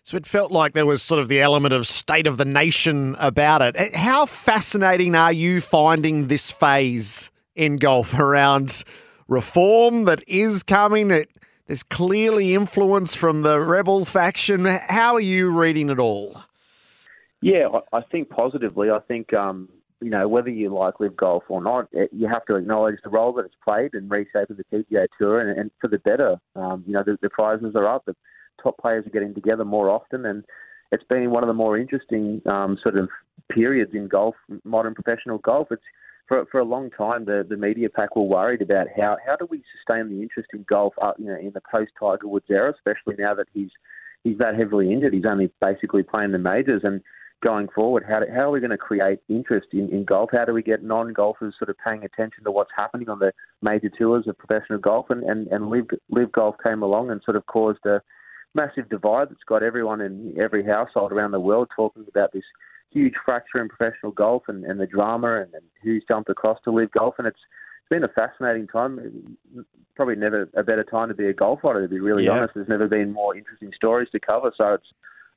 So 0.05 0.17
it 0.17 0.27
felt 0.27 0.51
like 0.51 0.73
there 0.73 0.85
was 0.85 1.01
sort 1.01 1.19
of 1.19 1.29
the 1.29 1.41
element 1.41 1.73
of 1.73 1.87
state 1.87 2.27
of 2.27 2.37
the 2.37 2.45
nation 2.45 3.15
about 3.17 3.63
it. 3.63 3.75
Eh, 3.75 3.97
how 3.97 4.27
fascinating 4.27 5.15
are 5.15 5.33
you 5.33 5.59
finding 5.59 6.27
this 6.27 6.51
phase 6.51 7.31
in 7.55 7.77
golf 7.77 8.13
around 8.19 8.83
reform 9.27 10.03
that 10.03 10.23
is 10.27 10.61
coming? 10.61 11.09
It, 11.09 11.31
there's 11.65 11.81
clearly 11.81 12.53
influence 12.53 13.15
from 13.15 13.41
the 13.41 13.59
rebel 13.59 14.05
faction. 14.05 14.65
How 14.65 15.15
are 15.15 15.19
you 15.19 15.49
reading 15.49 15.89
it 15.89 15.97
all? 15.97 16.39
Yeah, 17.41 17.69
I 17.91 18.01
think 18.01 18.29
positively. 18.29 18.91
I 18.91 18.99
think 19.07 19.33
um, 19.33 19.69
you 20.01 20.11
know, 20.11 20.27
whether 20.27 20.49
you 20.49 20.69
like 20.69 20.99
LIV 20.99 21.17
golf 21.17 21.43
or 21.49 21.63
not, 21.63 21.87
it, 21.93 22.11
you 22.13 22.27
have 22.27 22.45
to 22.45 22.57
acknowledge 22.57 22.99
the 23.03 23.09
role 23.09 23.33
that 23.33 23.45
it's 23.45 23.55
played 23.63 23.95
in 23.95 24.07
reshaping 24.07 24.57
the 24.57 24.65
PGA 24.71 25.07
Tour 25.19 25.39
and, 25.39 25.59
and 25.59 25.71
for 25.81 25.87
the 25.87 25.97
better. 25.97 26.39
Um, 26.55 26.83
you 26.85 26.93
know, 26.93 27.01
the, 27.03 27.17
the 27.23 27.29
prizes 27.31 27.75
are 27.75 27.87
up, 27.87 28.07
top 28.65 28.77
players 28.77 29.05
are 29.05 29.11
getting 29.11 29.33
together 29.33 29.63
more 29.63 29.89
often, 29.89 30.25
and 30.25 30.43
it's 30.91 31.03
been 31.03 31.31
one 31.31 31.43
of 31.43 31.47
the 31.47 31.53
more 31.53 31.77
interesting 31.77 32.41
um, 32.45 32.77
sort 32.81 32.97
of 32.97 33.09
periods 33.51 33.91
in 33.93 34.07
golf, 34.07 34.35
modern 34.63 34.93
professional 34.95 35.37
golf. 35.37 35.67
It's 35.71 35.83
for 36.27 36.45
for 36.51 36.59
a 36.59 36.65
long 36.65 36.89
time 36.89 37.25
the 37.25 37.45
the 37.47 37.57
media 37.57 37.89
pack 37.89 38.15
were 38.15 38.23
worried 38.23 38.61
about 38.61 38.87
how 38.95 39.17
how 39.25 39.35
do 39.35 39.47
we 39.49 39.63
sustain 39.77 40.09
the 40.09 40.21
interest 40.21 40.49
in 40.53 40.65
golf, 40.67 40.93
uh, 41.01 41.13
you 41.17 41.25
know, 41.25 41.37
in 41.37 41.51
the 41.53 41.61
post 41.71 41.91
Tiger 41.99 42.27
Woods 42.27 42.47
era, 42.49 42.73
especially 42.73 43.15
now 43.17 43.35
that 43.35 43.47
he's 43.53 43.69
he's 44.23 44.37
that 44.39 44.55
heavily 44.55 44.91
injured. 44.91 45.13
He's 45.13 45.25
only 45.25 45.51
basically 45.61 46.03
playing 46.03 46.31
the 46.31 46.39
majors 46.39 46.81
and 46.83 47.01
going 47.45 47.67
forward? 47.73 48.03
How, 48.07 48.19
do, 48.19 48.25
how 48.33 48.41
are 48.41 48.51
we 48.51 48.59
going 48.59 48.71
to 48.71 48.77
create 48.77 49.19
interest 49.29 49.67
in, 49.71 49.89
in 49.89 50.03
golf? 50.03 50.31
How 50.33 50.45
do 50.45 50.53
we 50.53 50.63
get 50.63 50.83
non 50.83 51.13
golfers 51.13 51.55
sort 51.57 51.69
of 51.69 51.75
paying 51.83 52.03
attention 52.03 52.43
to 52.43 52.51
what's 52.51 52.71
happening 52.75 53.07
on 53.07 53.19
the 53.19 53.31
major 53.61 53.89
tours 53.95 54.27
of 54.27 54.37
professional 54.37 54.79
golf? 54.79 55.07
And, 55.09 55.23
and, 55.23 55.47
and 55.47 55.69
LIV, 55.69 55.85
LIV 56.09 56.31
golf 56.31 56.55
came 56.63 56.81
along 56.81 57.11
and 57.11 57.21
sort 57.23 57.37
of 57.37 57.45
caused 57.45 57.85
a 57.85 58.01
massive 58.55 58.89
divide 58.89 59.29
that's 59.29 59.43
got 59.47 59.63
everyone 59.63 60.01
in 60.01 60.35
every 60.39 60.65
household 60.65 61.11
around 61.11 61.31
the 61.31 61.39
world 61.39 61.69
talking 61.75 62.05
about 62.07 62.31
this 62.33 62.43
huge 62.91 63.13
fracture 63.23 63.61
in 63.61 63.67
professional 63.67 64.11
golf 64.11 64.43
and, 64.47 64.63
and 64.63 64.79
the 64.79 64.87
drama 64.87 65.41
and, 65.41 65.53
and 65.53 65.63
who's 65.83 66.03
jumped 66.07 66.29
across 66.29 66.57
to 66.63 66.71
LIV 66.71 66.91
golf. 66.91 67.15
And 67.17 67.27
it's, 67.27 67.39
it's 67.81 67.89
been 67.89 68.03
a 68.03 68.07
fascinating 68.07 68.67
time. 68.67 69.37
Probably 69.95 70.15
never 70.15 70.49
a 70.55 70.63
better 70.63 70.83
time 70.83 71.09
to 71.09 71.13
be 71.13 71.27
a 71.27 71.33
golf 71.33 71.59
writer, 71.63 71.81
to 71.81 71.87
be 71.87 71.99
really 71.99 72.25
yeah. 72.25 72.31
honest. 72.31 72.53
There's 72.55 72.69
never 72.69 72.87
been 72.87 73.11
more 73.11 73.35
interesting 73.35 73.71
stories 73.75 74.09
to 74.11 74.19
cover. 74.19 74.51
So 74.57 74.73
it's 74.73 74.87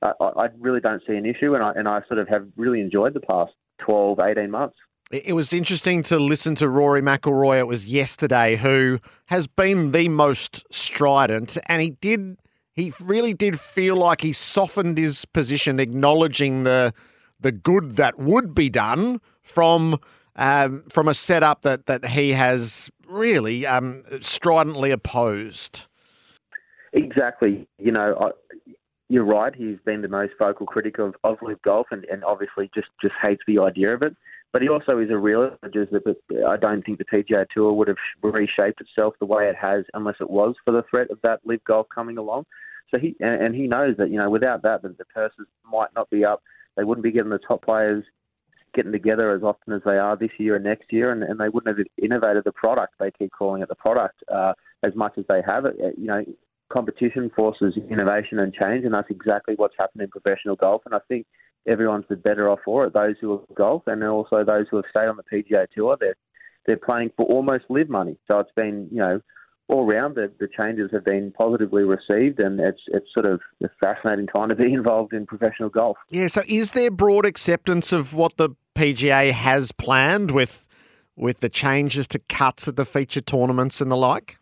I, 0.02 0.12
I 0.20 0.48
really 0.58 0.80
don't 0.80 1.02
see 1.06 1.14
an 1.14 1.26
issue, 1.26 1.54
and 1.54 1.62
I 1.62 1.72
and 1.72 1.88
I 1.88 2.00
sort 2.06 2.18
of 2.18 2.28
have 2.28 2.46
really 2.56 2.80
enjoyed 2.80 3.14
the 3.14 3.20
past 3.20 3.52
12, 3.80 4.20
18 4.20 4.50
months. 4.50 4.76
It 5.10 5.34
was 5.34 5.52
interesting 5.52 6.02
to 6.04 6.18
listen 6.18 6.54
to 6.56 6.68
Rory 6.68 7.00
McIlroy. 7.00 7.58
It 7.58 7.66
was 7.66 7.86
yesterday, 7.86 8.56
who 8.56 9.00
has 9.26 9.46
been 9.46 9.92
the 9.92 10.08
most 10.08 10.64
strident, 10.72 11.56
and 11.66 11.82
he 11.82 11.90
did. 11.90 12.36
He 12.78 12.92
really 13.00 13.34
did 13.34 13.58
feel 13.58 13.96
like 13.96 14.20
he 14.20 14.32
softened 14.32 14.98
his 14.98 15.24
position, 15.24 15.80
acknowledging 15.80 16.62
the 16.62 16.94
the 17.40 17.50
good 17.50 17.96
that 17.96 18.20
would 18.20 18.54
be 18.54 18.70
done 18.70 19.20
from 19.42 19.98
um, 20.36 20.84
from 20.88 21.08
a 21.08 21.14
setup 21.14 21.62
that 21.62 21.86
that 21.86 22.06
he 22.06 22.32
has 22.34 22.88
really 23.08 23.66
um, 23.66 24.04
stridently 24.20 24.92
opposed. 24.92 25.88
Exactly. 26.92 27.66
You 27.78 27.90
know, 27.90 28.16
I, 28.20 28.72
you're 29.08 29.24
right. 29.24 29.52
He's 29.52 29.78
been 29.84 30.02
the 30.02 30.08
most 30.08 30.34
vocal 30.38 30.64
critic 30.64 31.00
of, 31.00 31.16
of 31.24 31.38
LIV 31.42 31.62
Golf, 31.62 31.88
and, 31.90 32.04
and 32.04 32.22
obviously 32.22 32.70
just 32.72 32.88
just 33.02 33.14
hates 33.20 33.42
the 33.48 33.58
idea 33.58 33.92
of 33.92 34.02
it. 34.02 34.14
But 34.52 34.62
he 34.62 34.68
also 34.68 34.98
is 34.98 35.10
a 35.10 35.16
realist. 35.16 35.56
I 35.62 36.56
don't 36.56 36.82
think 36.84 36.98
the 36.98 37.04
PGA 37.04 37.46
Tour 37.54 37.72
would 37.72 37.88
have 37.88 37.98
reshaped 38.22 38.80
itself 38.80 39.14
the 39.20 39.26
way 39.26 39.48
it 39.48 39.56
has 39.56 39.84
unless 39.94 40.16
it 40.20 40.30
was 40.30 40.54
for 40.64 40.72
the 40.72 40.84
threat 40.90 41.10
of 41.10 41.18
that 41.22 41.40
LIV 41.44 41.64
Golf 41.64 41.86
coming 41.94 42.16
along. 42.16 42.44
So 42.90 42.98
he 42.98 43.14
and, 43.20 43.54
he 43.54 43.66
knows 43.66 43.96
that 43.98 44.10
you 44.10 44.16
know 44.16 44.30
without 44.30 44.62
that, 44.62 44.82
the, 44.82 44.88
the 44.88 45.04
purses 45.04 45.46
might 45.70 45.90
not 45.94 46.08
be 46.08 46.24
up. 46.24 46.42
They 46.76 46.84
wouldn't 46.84 47.02
be 47.02 47.12
getting 47.12 47.30
the 47.30 47.38
top 47.38 47.62
players 47.62 48.04
getting 48.74 48.92
together 48.92 49.32
as 49.32 49.42
often 49.42 49.72
as 49.72 49.82
they 49.84 49.96
are 49.96 50.16
this 50.16 50.30
year 50.38 50.56
and 50.56 50.64
next 50.64 50.92
year, 50.92 51.10
and, 51.10 51.22
and 51.22 51.40
they 51.40 51.48
wouldn't 51.48 51.76
have 51.76 51.86
innovated 52.02 52.44
the 52.44 52.52
product. 52.52 52.94
They 52.98 53.10
keep 53.10 53.32
calling 53.32 53.62
it 53.62 53.68
the 53.68 53.74
product 53.74 54.22
uh, 54.32 54.52
as 54.82 54.94
much 54.94 55.14
as 55.18 55.24
they 55.28 55.40
have 55.46 55.64
it. 55.64 55.76
You 55.96 56.06
know, 56.06 56.24
competition 56.72 57.30
forces 57.34 57.74
innovation 57.90 58.38
and 58.38 58.52
change, 58.52 58.84
and 58.84 58.94
that's 58.94 59.10
exactly 59.10 59.54
what's 59.56 59.74
happened 59.78 60.02
in 60.02 60.08
professional 60.08 60.56
golf. 60.56 60.82
And 60.86 60.94
I 60.94 61.00
think 61.08 61.26
everyone's 61.68 62.06
the 62.08 62.16
better 62.16 62.48
off 62.48 62.60
for 62.64 62.84
it. 62.84 62.92
Those 62.92 63.16
who 63.20 63.30
have 63.32 63.56
golf, 63.56 63.82
and 63.86 64.02
also 64.04 64.44
those 64.44 64.66
who 64.70 64.76
have 64.76 64.86
stayed 64.90 65.08
on 65.08 65.16
the 65.16 65.22
PGA 65.22 65.66
Tour. 65.74 65.96
They're 65.98 66.16
they're 66.66 66.76
playing 66.76 67.10
for 67.16 67.26
almost 67.26 67.64
LIV 67.68 67.88
money. 67.88 68.16
So 68.26 68.38
it's 68.38 68.52
been 68.54 68.88
you 68.90 68.98
know 68.98 69.20
all 69.68 69.84
round 69.84 70.14
the, 70.14 70.32
the 70.40 70.48
changes 70.48 70.90
have 70.92 71.04
been 71.04 71.32
positively 71.32 71.82
received, 71.82 72.40
and 72.40 72.58
it's 72.58 72.80
it's 72.88 73.06
sort 73.12 73.26
of 73.26 73.40
a 73.62 73.68
fascinating 73.80 74.26
time 74.26 74.48
to 74.48 74.54
be 74.54 74.72
involved 74.72 75.12
in 75.12 75.26
professional 75.26 75.68
golf. 75.68 75.96
Yeah. 76.10 76.26
So 76.28 76.42
is 76.46 76.72
there 76.72 76.90
broad 76.90 77.26
acceptance 77.26 77.92
of 77.92 78.14
what 78.14 78.36
the 78.36 78.50
PGA 78.76 79.32
has 79.32 79.72
planned 79.72 80.30
with 80.30 80.66
with 81.16 81.40
the 81.40 81.48
changes 81.48 82.06
to 82.08 82.18
cuts 82.28 82.68
at 82.68 82.76
the 82.76 82.84
feature 82.84 83.20
tournaments 83.20 83.80
and 83.80 83.90
the 83.90 83.96
like? 83.96 84.38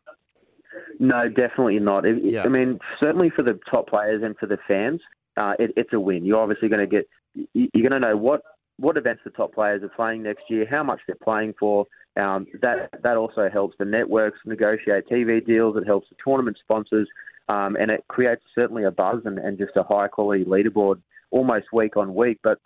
No, 0.98 1.28
definitely 1.28 1.78
not. 1.78 2.06
It, 2.06 2.22
yeah. 2.22 2.42
I 2.42 2.48
mean, 2.48 2.78
certainly 2.98 3.30
for 3.34 3.42
the 3.42 3.58
top 3.70 3.88
players 3.88 4.22
and 4.22 4.36
for 4.38 4.46
the 4.46 4.58
fans, 4.66 5.00
uh, 5.36 5.54
it, 5.58 5.72
it's 5.76 5.92
a 5.92 6.00
win. 6.00 6.24
You're 6.24 6.40
obviously 6.40 6.68
going 6.68 6.88
to 6.88 6.96
get, 6.96 7.08
you're 7.52 7.88
going 7.88 8.00
to 8.00 8.08
know 8.08 8.16
what 8.16 8.42
what 8.78 8.96
events 8.98 9.22
the 9.24 9.30
top 9.30 9.54
players 9.54 9.82
are 9.82 9.88
playing 9.88 10.22
next 10.22 10.44
year, 10.50 10.66
how 10.68 10.82
much 10.82 11.00
they're 11.06 11.16
playing 11.22 11.54
for. 11.58 11.86
Um, 12.16 12.46
that 12.62 12.90
that 13.02 13.16
also 13.16 13.48
helps 13.52 13.76
the 13.78 13.84
networks 13.84 14.38
negotiate 14.44 15.08
TV 15.10 15.44
deals. 15.44 15.76
It 15.76 15.86
helps 15.86 16.08
the 16.08 16.16
tournament 16.22 16.56
sponsors, 16.62 17.08
um, 17.48 17.76
and 17.76 17.90
it 17.90 18.04
creates 18.08 18.42
certainly 18.54 18.84
a 18.84 18.90
buzz 18.90 19.22
and, 19.24 19.38
and 19.38 19.58
just 19.58 19.76
a 19.76 19.82
high 19.82 20.08
quality 20.08 20.44
leaderboard 20.44 21.00
almost 21.30 21.66
week 21.72 21.96
on 21.96 22.14
week. 22.14 22.38
But 22.42 22.58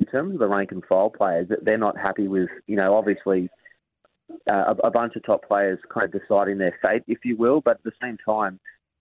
in 0.00 0.06
terms 0.06 0.34
of 0.34 0.40
the 0.40 0.48
rank 0.48 0.72
and 0.72 0.84
file 0.84 1.10
players, 1.10 1.48
they're 1.62 1.78
not 1.78 1.96
happy 1.96 2.26
with 2.26 2.48
you 2.66 2.76
know 2.76 2.94
obviously 2.94 3.48
uh, 4.50 4.74
a, 4.82 4.88
a 4.88 4.90
bunch 4.90 5.14
of 5.14 5.24
top 5.24 5.46
players 5.46 5.78
kind 5.92 6.12
of 6.12 6.20
deciding 6.20 6.58
their 6.58 6.76
fate, 6.82 7.02
if 7.06 7.18
you 7.24 7.36
will. 7.36 7.60
But 7.60 7.78
at 7.78 7.84
the 7.84 7.92
same 8.02 8.18
time, 8.24 8.58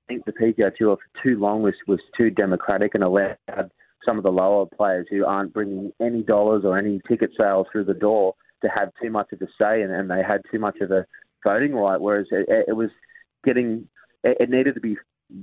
think 0.07 0.25
the 0.25 0.31
PGA 0.31 0.75
Tour 0.75 0.97
for 0.97 1.23
too 1.23 1.39
long 1.39 1.61
was, 1.61 1.73
was 1.87 1.99
too 2.17 2.29
democratic 2.29 2.95
and 2.95 3.03
allowed 3.03 3.37
some 4.05 4.17
of 4.17 4.23
the 4.23 4.31
lower 4.31 4.65
players 4.65 5.07
who 5.09 5.25
aren't 5.25 5.53
bringing 5.53 5.91
any 6.01 6.21
dollars 6.21 6.63
or 6.63 6.77
any 6.77 7.01
ticket 7.07 7.31
sales 7.37 7.67
through 7.71 7.85
the 7.85 7.93
door 7.93 8.35
to 8.61 8.69
have 8.69 8.91
too 9.01 9.09
much 9.09 9.27
of 9.31 9.41
a 9.41 9.47
say 9.59 9.81
and, 9.81 9.91
and 9.91 10.09
they 10.09 10.21
had 10.23 10.41
too 10.51 10.59
much 10.59 10.77
of 10.81 10.91
a 10.91 11.05
voting 11.43 11.73
right. 11.73 11.99
Whereas 11.99 12.27
it, 12.31 12.65
it 12.67 12.75
was 12.75 12.89
getting, 13.43 13.87
it, 14.23 14.37
it, 14.39 14.49
needed 14.49 14.75
to 14.75 14.81
be, 14.81 14.95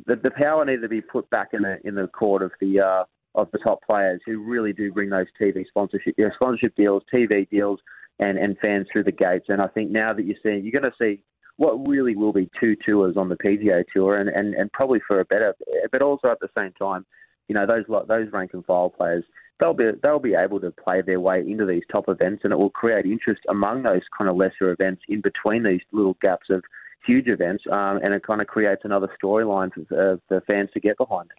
the, 0.07 0.16
the 0.16 0.31
power 0.31 0.64
needed 0.64 0.83
to 0.83 0.88
be 0.88 1.01
put 1.01 1.29
back 1.31 1.48
in 1.53 1.62
the 1.62 1.79
in 1.85 1.94
the 1.96 2.07
court 2.07 2.42
of 2.42 2.53
the 2.61 2.81
uh, 2.81 3.05
of 3.35 3.51
the 3.53 3.59
top 3.59 3.81
players 3.85 4.20
who 4.27 4.42
really 4.42 4.72
do 4.72 4.92
bring 4.92 5.11
those 5.11 5.27
TV 5.40 5.66
sponsorship 5.66 6.14
you 6.16 6.25
know, 6.25 6.31
sponsorship 6.35 6.75
deals, 6.77 7.03
TV 7.12 7.48
deals, 7.51 7.81
and, 8.18 8.38
and 8.38 8.59
fans 8.59 8.87
through 8.92 9.05
the 9.05 9.12
gates. 9.12 9.46
And 9.48 9.61
I 9.61 9.68
think 9.68 9.90
now 9.90 10.12
that 10.12 10.25
you're 10.25 10.37
seeing, 10.42 10.64
you're 10.64 10.81
going 10.81 10.90
to 10.90 10.96
see 11.01 11.22
what 11.62 11.87
really 11.87 12.16
will 12.16 12.33
be 12.33 12.51
two 12.59 12.75
tours 12.75 13.16
on 13.16 13.29
the 13.29 13.37
PGA 13.37 13.85
Tour, 13.94 14.16
and, 14.16 14.29
and, 14.29 14.53
and 14.55 14.72
probably 14.72 14.98
for 15.07 15.20
a 15.20 15.25
better, 15.25 15.55
but 15.92 16.03
also 16.03 16.27
at 16.27 16.40
the 16.40 16.48
same 16.59 16.72
time, 16.72 17.07
you 17.46 17.55
know 17.55 17.66
those 17.66 17.85
those 18.09 18.33
rank 18.33 18.51
and 18.53 18.64
file 18.64 18.90
players, 18.90 19.22
they'll 19.61 19.72
be 19.72 19.92
they'll 20.03 20.18
be 20.18 20.35
able 20.35 20.59
to 20.59 20.72
play 20.72 21.03
their 21.03 21.20
way 21.20 21.38
into 21.38 21.64
these 21.64 21.85
top 21.90 22.09
events, 22.09 22.40
and 22.42 22.53
it 22.53 22.57
will 22.57 22.70
create 22.70 23.07
interest 23.07 23.42
among 23.48 23.85
those 23.85 24.03
kind 24.18 24.29
of 24.29 24.35
lesser 24.35 24.72
events 24.72 25.03
in 25.09 25.20
between 25.20 25.62
these 25.62 25.83
little 25.92 26.16
gaps 26.20 26.51
of 26.51 26.64
huge 27.07 27.29
events, 27.29 27.62
um, 27.70 28.01
and 28.03 28.12
it 28.12 28.25
kind 28.25 28.40
of 28.40 28.48
creates 28.48 28.83
another 28.85 29.09
storyline 29.22 29.70
for, 29.72 30.14
uh, 30.14 30.16
for 30.27 30.40
fans 30.48 30.70
to 30.75 30.81
get 30.81 30.96
behind. 30.96 31.31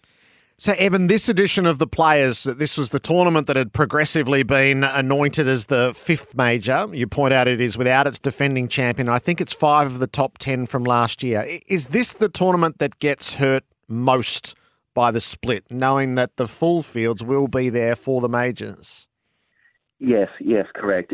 So, 0.56 0.72
Evan, 0.78 1.08
this 1.08 1.28
edition 1.28 1.66
of 1.66 1.78
the 1.78 1.86
Players, 1.86 2.44
this 2.44 2.78
was 2.78 2.90
the 2.90 3.00
tournament 3.00 3.48
that 3.48 3.56
had 3.56 3.72
progressively 3.72 4.44
been 4.44 4.84
anointed 4.84 5.48
as 5.48 5.66
the 5.66 5.92
fifth 5.96 6.36
major. 6.36 6.88
You 6.92 7.08
point 7.08 7.34
out 7.34 7.48
it 7.48 7.60
is 7.60 7.76
without 7.76 8.06
its 8.06 8.20
defending 8.20 8.68
champion. 8.68 9.08
I 9.08 9.18
think 9.18 9.40
it's 9.40 9.52
five 9.52 9.88
of 9.88 9.98
the 9.98 10.06
top 10.06 10.38
10 10.38 10.66
from 10.66 10.84
last 10.84 11.24
year. 11.24 11.44
Is 11.66 11.88
this 11.88 12.12
the 12.12 12.28
tournament 12.28 12.78
that 12.78 13.00
gets 13.00 13.34
hurt 13.34 13.64
most 13.88 14.54
by 14.94 15.10
the 15.10 15.20
split, 15.20 15.64
knowing 15.70 16.14
that 16.14 16.36
the 16.36 16.46
full 16.46 16.84
fields 16.84 17.24
will 17.24 17.48
be 17.48 17.68
there 17.68 17.96
for 17.96 18.20
the 18.20 18.28
majors? 18.28 19.08
Yes, 19.98 20.28
yes, 20.38 20.66
correct. 20.72 21.12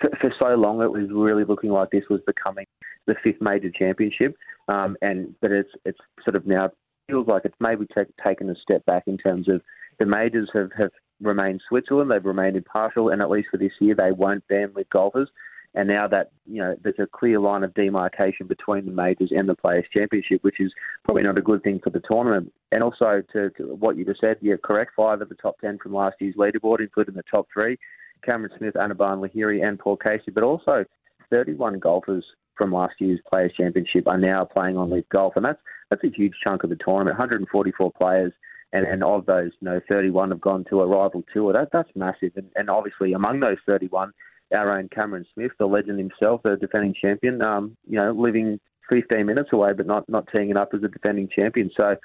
For, 0.00 0.10
for 0.20 0.32
so 0.38 0.54
long, 0.54 0.80
it 0.80 0.90
was 0.90 1.10
really 1.10 1.44
looking 1.44 1.70
like 1.70 1.90
this 1.90 2.04
was 2.08 2.20
becoming 2.26 2.64
the 3.06 3.14
fifth 3.22 3.42
major 3.42 3.70
championship, 3.70 4.36
um, 4.68 4.96
and 5.02 5.34
but 5.42 5.50
it's 5.50 5.70
it's 5.84 5.98
sort 6.24 6.36
of 6.36 6.46
now 6.46 6.70
feels 7.08 7.26
like 7.26 7.42
it's 7.44 7.54
maybe 7.60 7.86
t- 7.86 8.02
taken 8.24 8.50
a 8.50 8.54
step 8.56 8.84
back 8.86 9.04
in 9.06 9.18
terms 9.18 9.48
of 9.48 9.60
the 9.98 10.06
majors 10.06 10.50
have, 10.54 10.70
have 10.76 10.90
remained 11.20 11.60
Switzerland, 11.68 12.10
they've 12.10 12.24
remained 12.24 12.56
impartial, 12.56 13.10
and 13.10 13.22
at 13.22 13.30
least 13.30 13.48
for 13.50 13.58
this 13.58 13.72
year, 13.80 13.94
they 13.94 14.12
won't 14.12 14.46
ban 14.48 14.72
LIV 14.74 14.90
golfers. 14.90 15.30
And 15.76 15.88
now 15.88 16.06
that 16.06 16.30
you 16.46 16.60
know 16.60 16.76
there's 16.82 17.00
a 17.00 17.06
clear 17.06 17.40
line 17.40 17.64
of 17.64 17.74
demarcation 17.74 18.46
between 18.46 18.86
the 18.86 18.92
majors 18.92 19.32
and 19.32 19.48
the 19.48 19.56
Players 19.56 19.84
Championship, 19.92 20.44
which 20.44 20.60
is 20.60 20.72
probably 21.04 21.24
not 21.24 21.36
a 21.36 21.42
good 21.42 21.64
thing 21.64 21.80
for 21.82 21.90
the 21.90 22.00
tournament. 22.08 22.52
And 22.70 22.84
also 22.84 23.24
to, 23.32 23.50
to 23.50 23.74
what 23.74 23.96
you 23.96 24.04
just 24.04 24.20
said, 24.20 24.36
yeah, 24.40 24.54
correct. 24.62 24.92
Five 24.96 25.20
of 25.20 25.28
the 25.28 25.34
top 25.34 25.56
ten 25.60 25.78
from 25.82 25.92
last 25.92 26.14
year's 26.20 26.36
leaderboard, 26.36 26.78
including 26.78 27.16
the 27.16 27.24
top 27.28 27.48
three: 27.52 27.76
Cameron 28.24 28.52
Smith, 28.56 28.74
Anirban 28.74 29.18
Lahiri, 29.18 29.66
and 29.66 29.76
Paul 29.76 29.96
Casey. 29.96 30.30
But 30.32 30.44
also 30.44 30.84
31 31.30 31.80
golfers 31.80 32.24
from 32.56 32.72
last 32.72 32.94
year's 32.98 33.20
Players 33.28 33.52
Championship 33.56 34.06
are 34.06 34.18
now 34.18 34.44
playing 34.44 34.76
on 34.76 34.90
LIV 34.90 35.08
Golf, 35.08 35.36
and 35.36 35.44
that's 35.44 35.60
that's 35.90 36.04
a 36.04 36.10
huge 36.14 36.34
chunk 36.42 36.64
of 36.64 36.70
the 36.70 36.76
tournament. 36.76 37.18
144 37.18 37.92
players, 37.92 38.32
and, 38.72 38.86
and 38.86 39.04
of 39.04 39.26
those, 39.26 39.50
you 39.60 39.68
know, 39.68 39.80
31 39.88 40.30
have 40.30 40.40
gone 40.40 40.64
to 40.70 40.80
a 40.80 40.86
rival 40.86 41.24
tour. 41.32 41.52
That 41.52 41.68
that's 41.72 41.90
massive, 41.94 42.32
and, 42.36 42.50
and 42.56 42.70
obviously 42.70 43.12
among 43.12 43.40
those 43.40 43.58
31, 43.66 44.12
our 44.54 44.78
own 44.78 44.88
Cameron 44.88 45.26
Smith, 45.34 45.52
the 45.58 45.66
legend 45.66 45.98
himself, 45.98 46.42
the 46.42 46.56
defending 46.56 46.94
champion, 47.00 47.42
um, 47.42 47.76
you 47.88 47.96
know, 47.96 48.12
living 48.12 48.60
15 48.90 49.24
minutes 49.24 49.50
away, 49.52 49.72
but 49.72 49.86
not 49.86 50.08
not 50.08 50.28
teeing 50.32 50.50
it 50.50 50.56
up 50.56 50.70
as 50.74 50.82
a 50.82 50.88
defending 50.88 51.28
champion. 51.34 51.70
So. 51.76 51.96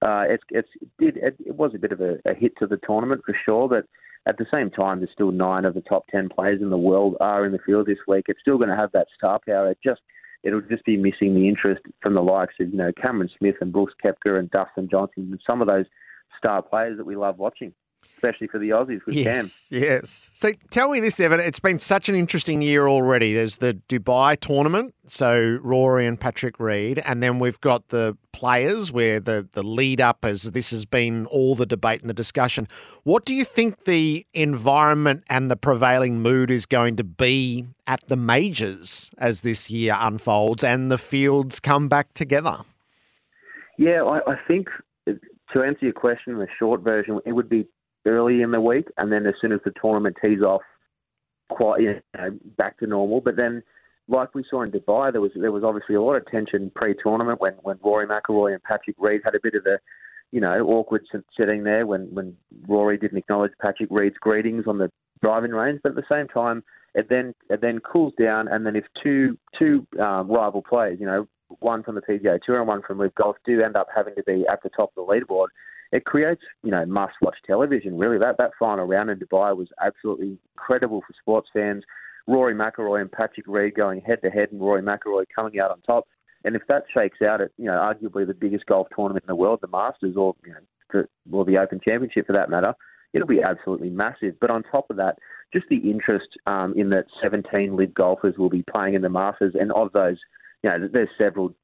Uh, 0.00 0.22
it's 0.28 0.44
it's 0.50 0.68
it, 1.00 1.34
it 1.44 1.56
was 1.56 1.72
a 1.74 1.78
bit 1.78 1.90
of 1.90 2.00
a, 2.00 2.18
a 2.24 2.32
hit 2.32 2.52
to 2.56 2.68
the 2.68 2.78
tournament 2.86 3.20
for 3.26 3.36
sure, 3.44 3.68
but 3.68 3.84
at 4.28 4.36
the 4.36 4.46
same 4.52 4.70
time, 4.70 5.00
there's 5.00 5.10
still 5.12 5.32
nine 5.32 5.64
of 5.64 5.74
the 5.74 5.80
top 5.80 6.06
ten 6.08 6.28
players 6.28 6.60
in 6.60 6.70
the 6.70 6.76
world 6.76 7.16
are 7.20 7.46
in 7.46 7.52
the 7.52 7.58
field 7.64 7.86
this 7.86 7.98
week. 8.06 8.26
It's 8.28 8.40
still 8.40 8.58
going 8.58 8.68
to 8.68 8.76
have 8.76 8.92
that 8.92 9.08
star 9.16 9.40
power. 9.46 9.70
It 9.70 9.78
just 9.82 10.02
it'll 10.44 10.60
just 10.60 10.84
be 10.84 10.96
missing 10.96 11.34
the 11.34 11.48
interest 11.48 11.82
from 12.00 12.14
the 12.14 12.22
likes 12.22 12.54
of, 12.60 12.68
you 12.70 12.76
know, 12.76 12.92
Cameron 13.00 13.30
Smith 13.38 13.56
and 13.60 13.72
Brooks 13.72 13.94
Koepka 14.04 14.38
and 14.38 14.50
Dustin 14.50 14.88
Johnson 14.88 15.28
and 15.30 15.40
some 15.44 15.60
of 15.60 15.66
those 15.66 15.86
star 16.36 16.62
players 16.62 16.98
that 16.98 17.06
we 17.06 17.16
love 17.16 17.38
watching 17.38 17.72
especially 18.18 18.48
for 18.48 18.58
the 18.58 18.70
Aussies 18.70 19.04
with 19.06 19.14
yes, 19.14 19.68
Cam. 19.70 19.80
Yes. 19.80 20.30
So 20.32 20.52
tell 20.70 20.90
me 20.90 21.00
this, 21.00 21.20
Evan. 21.20 21.40
It's 21.40 21.60
been 21.60 21.78
such 21.78 22.08
an 22.08 22.14
interesting 22.14 22.62
year 22.62 22.88
already. 22.88 23.32
There's 23.32 23.56
the 23.58 23.74
Dubai 23.88 24.38
tournament, 24.38 24.94
so 25.06 25.58
Rory 25.62 26.06
and 26.06 26.18
Patrick 26.18 26.58
Reed, 26.58 27.00
and 27.04 27.22
then 27.22 27.38
we've 27.38 27.60
got 27.60 27.88
the 27.88 28.16
players 28.32 28.92
where 28.92 29.20
the, 29.20 29.48
the 29.52 29.62
lead 29.62 30.00
up 30.00 30.24
as 30.24 30.50
this 30.52 30.70
has 30.70 30.84
been 30.84 31.26
all 31.26 31.54
the 31.54 31.66
debate 31.66 32.00
and 32.00 32.10
the 32.10 32.14
discussion. 32.14 32.68
What 33.04 33.24
do 33.24 33.34
you 33.34 33.44
think 33.44 33.84
the 33.84 34.26
environment 34.34 35.24
and 35.30 35.50
the 35.50 35.56
prevailing 35.56 36.20
mood 36.20 36.50
is 36.50 36.66
going 36.66 36.96
to 36.96 37.04
be 37.04 37.66
at 37.86 38.06
the 38.08 38.16
majors 38.16 39.10
as 39.18 39.42
this 39.42 39.70
year 39.70 39.96
unfolds 39.98 40.62
and 40.64 40.90
the 40.90 40.98
fields 40.98 41.60
come 41.60 41.88
back 41.88 42.14
together? 42.14 42.58
Yeah, 43.78 44.02
I, 44.02 44.32
I 44.32 44.36
think 44.48 44.68
to 45.52 45.62
answer 45.62 45.86
your 45.86 45.92
question, 45.92 46.34
in 46.34 46.38
the 46.38 46.48
short 46.58 46.82
version, 46.82 47.20
it 47.24 47.32
would 47.32 47.48
be 47.48 47.66
early 48.08 48.42
in 48.42 48.50
the 48.50 48.60
week, 48.60 48.88
and 48.96 49.12
then 49.12 49.26
as 49.26 49.34
soon 49.40 49.52
as 49.52 49.60
the 49.64 49.72
tournament 49.80 50.16
tees 50.20 50.42
off, 50.42 50.62
quite 51.50 51.80
you 51.80 52.00
know, 52.16 52.38
back 52.56 52.78
to 52.78 52.86
normal. 52.86 53.20
But 53.20 53.36
then, 53.36 53.62
like 54.08 54.34
we 54.34 54.44
saw 54.48 54.62
in 54.62 54.70
Dubai, 54.70 55.12
there 55.12 55.20
was 55.20 55.32
there 55.34 55.52
was 55.52 55.64
obviously 55.64 55.94
a 55.94 56.02
lot 56.02 56.16
of 56.16 56.26
tension 56.26 56.72
pre-tournament 56.74 57.40
when 57.40 57.54
when 57.62 57.78
Rory 57.82 58.06
McIlroy 58.06 58.52
and 58.54 58.62
Patrick 58.62 58.96
Reed 58.98 59.20
had 59.24 59.34
a 59.34 59.40
bit 59.42 59.54
of 59.54 59.66
a 59.66 59.78
you 60.32 60.40
know 60.40 60.66
awkward 60.66 61.06
sitting 61.38 61.64
there 61.64 61.86
when 61.86 62.12
when 62.14 62.36
Rory 62.66 62.98
didn't 62.98 63.18
acknowledge 63.18 63.52
Patrick 63.60 63.88
Reed's 63.90 64.16
greetings 64.18 64.64
on 64.66 64.78
the 64.78 64.90
driving 65.22 65.50
range, 65.50 65.80
but 65.82 65.90
at 65.90 65.96
the 65.96 66.02
same 66.10 66.28
time, 66.28 66.62
it 66.94 67.08
then 67.08 67.34
it 67.50 67.60
then 67.60 67.80
cools 67.80 68.12
down, 68.18 68.48
and 68.48 68.64
then 68.64 68.76
if 68.76 68.84
two 69.02 69.36
two 69.58 69.86
um, 70.00 70.30
rival 70.30 70.62
players, 70.62 70.98
you 71.00 71.06
know, 71.06 71.26
one 71.60 71.82
from 71.82 71.94
the 71.94 72.02
PGA 72.02 72.40
Tour 72.42 72.58
and 72.58 72.68
one 72.68 72.82
from 72.82 72.98
LIV 72.98 73.14
Golf, 73.14 73.36
do 73.44 73.62
end 73.62 73.76
up 73.76 73.88
having 73.94 74.14
to 74.14 74.22
be 74.22 74.44
at 74.50 74.62
the 74.62 74.70
top 74.70 74.92
of 74.96 75.06
the 75.06 75.12
leaderboard, 75.12 75.48
it 75.92 76.04
creates 76.04 76.42
you 76.62 76.70
know 76.70 76.84
must-watch 76.86 77.36
television. 77.46 77.98
Really, 77.98 78.18
that 78.18 78.36
that 78.38 78.52
final 78.58 78.86
round 78.86 79.10
in 79.10 79.18
Dubai 79.18 79.56
was 79.56 79.68
absolutely 79.82 80.38
incredible 80.54 81.00
for 81.00 81.14
sports 81.20 81.48
fans. 81.52 81.84
Rory 82.26 82.54
McIlroy 82.54 83.00
and 83.00 83.10
Patrick 83.10 83.46
Reed 83.48 83.74
going 83.74 84.02
head 84.02 84.20
to 84.22 84.30
head, 84.30 84.48
and 84.52 84.60
Rory 84.60 84.82
McIlroy 84.82 85.24
coming 85.34 85.58
out 85.58 85.70
on 85.70 85.80
top. 85.80 86.06
And 86.44 86.54
if 86.54 86.62
that 86.68 86.84
shakes 86.92 87.22
out 87.22 87.42
at 87.42 87.50
you 87.56 87.66
know 87.66 87.72
arguably 87.72 88.26
the 88.26 88.34
biggest 88.34 88.66
golf 88.66 88.88
tournament 88.94 89.24
in 89.24 89.28
the 89.28 89.36
world, 89.36 89.60
the 89.62 89.68
Masters, 89.68 90.16
or 90.16 90.34
you 90.44 90.52
know, 90.52 90.58
the, 90.92 91.08
or 91.34 91.44
the 91.44 91.58
Open 91.58 91.80
Championship 91.82 92.26
for 92.26 92.32
that 92.34 92.50
matter, 92.50 92.74
it'll 93.12 93.26
be 93.26 93.42
absolutely 93.42 93.90
massive. 93.90 94.38
But 94.40 94.50
on 94.50 94.62
top 94.64 94.90
of 94.90 94.96
that, 94.96 95.18
just 95.52 95.66
the 95.70 95.76
interest 95.76 96.28
um, 96.46 96.74
in 96.76 96.90
that 96.90 97.06
17 97.22 97.76
LIV 97.76 97.94
golfers 97.94 98.36
will 98.36 98.50
be 98.50 98.64
playing 98.70 98.94
in 98.94 99.02
the 99.02 99.08
Masters, 99.08 99.54
and 99.58 99.72
of 99.72 99.92
those, 99.92 100.18
you 100.62 100.70
know, 100.70 100.88
there's 100.92 101.08
several 101.16 101.54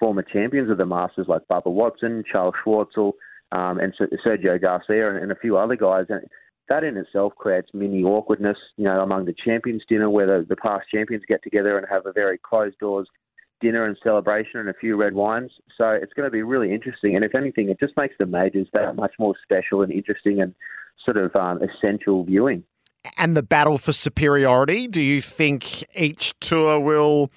former 0.00 0.22
champions 0.22 0.70
of 0.70 0.78
the 0.78 0.86
Masters 0.86 1.26
like 1.28 1.42
Bubba 1.50 1.66
Watson, 1.72 2.24
Charles 2.30 2.54
Schwartzel, 2.64 3.12
um, 3.52 3.78
and 3.78 3.94
Sergio 4.24 4.60
Garcia, 4.60 5.10
and, 5.10 5.18
and 5.18 5.32
a 5.32 5.36
few 5.36 5.56
other 5.56 5.76
guys. 5.76 6.06
And 6.08 6.22
that 6.68 6.84
in 6.84 6.96
itself 6.96 7.34
creates 7.36 7.70
mini 7.72 8.02
awkwardness, 8.02 8.58
you 8.76 8.84
know, 8.84 9.00
among 9.00 9.24
the 9.24 9.34
champions 9.44 9.82
dinner 9.88 10.10
where 10.10 10.26
the, 10.26 10.46
the 10.46 10.56
past 10.56 10.86
champions 10.92 11.24
get 11.26 11.42
together 11.42 11.78
and 11.78 11.86
have 11.90 12.06
a 12.06 12.12
very 12.12 12.38
closed 12.38 12.78
doors 12.78 13.08
dinner 13.60 13.84
and 13.84 13.96
celebration 14.02 14.60
and 14.60 14.68
a 14.68 14.74
few 14.74 14.96
red 14.96 15.14
wines. 15.14 15.50
So 15.76 15.88
it's 15.90 16.12
going 16.12 16.26
to 16.26 16.30
be 16.30 16.42
really 16.42 16.72
interesting. 16.72 17.16
And 17.16 17.24
if 17.24 17.34
anything, 17.34 17.68
it 17.68 17.80
just 17.80 17.96
makes 17.96 18.14
the 18.18 18.26
majors 18.26 18.68
that 18.72 18.94
much 18.96 19.12
more 19.18 19.34
special 19.42 19.82
and 19.82 19.92
interesting 19.92 20.40
and 20.40 20.54
sort 21.04 21.16
of 21.16 21.34
um, 21.34 21.60
essential 21.62 22.24
viewing. 22.24 22.62
And 23.16 23.36
the 23.36 23.42
battle 23.42 23.78
for 23.78 23.92
superiority, 23.92 24.86
do 24.86 25.00
you 25.00 25.22
think 25.22 25.84
each 25.96 26.38
tour 26.40 26.78
will 26.78 27.30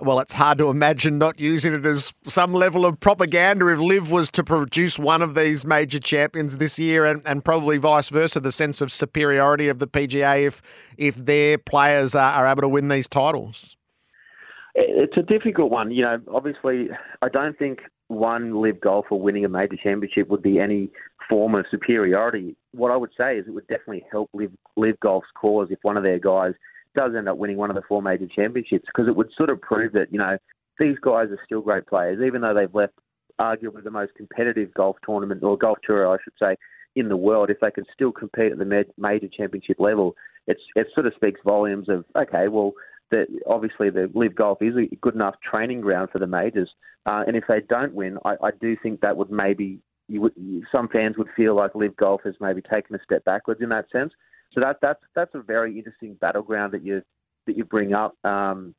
well, 0.00 0.20
it's 0.20 0.32
hard 0.32 0.58
to 0.58 0.68
imagine 0.68 1.18
not 1.18 1.40
using 1.40 1.74
it 1.74 1.84
as 1.84 2.12
some 2.28 2.54
level 2.54 2.86
of 2.86 3.00
propaganda 3.00 3.66
if 3.68 3.80
LIV 3.80 4.10
was 4.12 4.30
to 4.30 4.44
produce 4.44 4.96
one 4.98 5.22
of 5.22 5.34
these 5.34 5.66
major 5.66 5.98
champions 5.98 6.58
this 6.58 6.78
year 6.78 7.04
and, 7.04 7.20
and 7.24 7.44
probably 7.44 7.78
vice 7.78 8.08
versa, 8.08 8.38
the 8.38 8.52
sense 8.52 8.80
of 8.80 8.92
superiority 8.92 9.68
of 9.68 9.80
the 9.80 9.88
PGA 9.88 10.46
if 10.46 10.62
if 10.96 11.16
their 11.16 11.58
players 11.58 12.14
are, 12.14 12.30
are 12.30 12.46
able 12.46 12.62
to 12.62 12.68
win 12.68 12.88
these 12.88 13.08
titles? 13.08 13.76
It's 14.76 15.16
a 15.16 15.22
difficult 15.22 15.72
one. 15.72 15.90
You 15.90 16.02
know, 16.02 16.20
obviously, 16.32 16.90
I 17.20 17.28
don't 17.28 17.58
think 17.58 17.80
one 18.06 18.62
LIV 18.62 18.80
golfer 18.80 19.16
winning 19.16 19.44
a 19.44 19.48
major 19.48 19.76
championship 19.82 20.28
would 20.28 20.42
be 20.42 20.60
any 20.60 20.90
form 21.28 21.56
of 21.56 21.66
superiority. 21.70 22.54
What 22.72 22.92
I 22.92 22.96
would 22.96 23.10
say 23.18 23.38
is 23.38 23.48
it 23.48 23.50
would 23.50 23.66
definitely 23.66 24.04
help 24.12 24.30
LIV, 24.32 24.52
LIV 24.76 25.00
golf's 25.00 25.28
cause 25.34 25.68
if 25.70 25.78
one 25.82 25.96
of 25.96 26.04
their 26.04 26.20
guys– 26.20 26.54
does 26.98 27.12
end 27.16 27.28
up 27.28 27.36
winning 27.36 27.56
one 27.56 27.70
of 27.70 27.76
the 27.76 27.82
four 27.88 28.02
major 28.02 28.26
championships 28.26 28.84
because 28.86 29.06
it 29.06 29.14
would 29.14 29.30
sort 29.36 29.50
of 29.50 29.60
prove 29.60 29.92
that, 29.92 30.12
you 30.12 30.18
know, 30.18 30.36
these 30.80 30.96
guys 31.00 31.28
are 31.30 31.38
still 31.44 31.60
great 31.60 31.86
players, 31.86 32.20
even 32.26 32.40
though 32.40 32.52
they've 32.52 32.74
left 32.74 32.94
arguably 33.40 33.84
the 33.84 33.90
most 33.90 34.12
competitive 34.16 34.74
golf 34.74 34.96
tournament 35.06 35.44
or 35.44 35.56
golf 35.56 35.78
tour, 35.84 36.12
I 36.12 36.16
should 36.24 36.32
say, 36.42 36.56
in 36.96 37.08
the 37.08 37.16
world. 37.16 37.50
If 37.50 37.60
they 37.60 37.70
can 37.70 37.84
still 37.94 38.10
compete 38.10 38.50
at 38.50 38.58
the 38.58 38.84
major 38.96 39.28
championship 39.28 39.78
level, 39.78 40.16
it's 40.48 40.60
it 40.74 40.88
sort 40.92 41.06
of 41.06 41.14
speaks 41.14 41.40
volumes 41.44 41.88
of 41.88 42.04
okay, 42.16 42.48
well, 42.48 42.72
that 43.12 43.26
obviously 43.46 43.90
the 43.90 44.10
LIV 44.12 44.34
Golf 44.34 44.58
is 44.60 44.74
a 44.76 44.92
good 44.96 45.14
enough 45.14 45.36
training 45.48 45.80
ground 45.80 46.08
for 46.10 46.18
the 46.18 46.26
majors, 46.26 46.70
uh, 47.06 47.22
and 47.28 47.36
if 47.36 47.44
they 47.48 47.60
don't 47.68 47.94
win, 47.94 48.18
I, 48.24 48.34
I 48.42 48.50
do 48.60 48.76
think 48.82 49.02
that 49.02 49.16
would 49.16 49.30
maybe 49.30 49.78
you 50.08 50.20
would, 50.22 50.32
some 50.72 50.88
fans 50.88 51.16
would 51.16 51.28
feel 51.36 51.54
like 51.54 51.76
LIV 51.76 51.96
Golf 51.96 52.22
has 52.24 52.34
maybe 52.40 52.60
taken 52.60 52.96
a 52.96 53.02
step 53.04 53.24
backwards 53.24 53.60
in 53.62 53.68
that 53.68 53.86
sense. 53.92 54.12
So 54.52 54.60
that 54.60 54.78
that's 54.80 55.02
that's 55.14 55.34
a 55.34 55.42
very 55.42 55.76
interesting 55.76 56.14
battleground 56.14 56.72
that 56.72 56.82
you 56.82 57.02
that 57.46 57.56
you 57.56 57.64
bring 57.64 57.92
up. 57.92 58.16
Um, 58.24 58.74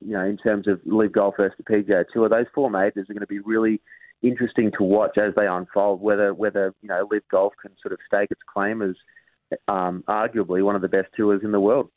you 0.00 0.12
know, 0.12 0.24
in 0.24 0.36
terms 0.36 0.68
of 0.68 0.80
LIV 0.84 1.12
Golf 1.12 1.34
versus 1.38 1.56
the 1.56 1.72
PGA 1.72 2.04
Tour, 2.12 2.28
those 2.28 2.46
four 2.54 2.70
majors 2.70 3.08
are 3.08 3.14
going 3.14 3.20
to 3.20 3.26
be 3.26 3.40
really 3.40 3.80
interesting 4.22 4.70
to 4.76 4.84
watch 4.84 5.16
as 5.16 5.34
they 5.34 5.46
unfold. 5.46 6.00
Whether 6.00 6.34
whether 6.34 6.74
you 6.82 6.88
know 6.88 7.06
LIV 7.10 7.22
Golf 7.30 7.54
can 7.60 7.72
sort 7.80 7.92
of 7.92 7.98
stake 8.06 8.30
its 8.30 8.40
claim 8.52 8.82
as 8.82 8.94
um, 9.66 10.04
arguably 10.08 10.62
one 10.62 10.76
of 10.76 10.82
the 10.82 10.88
best 10.88 11.08
tours 11.16 11.40
in 11.42 11.52
the 11.52 11.60
world. 11.60 11.90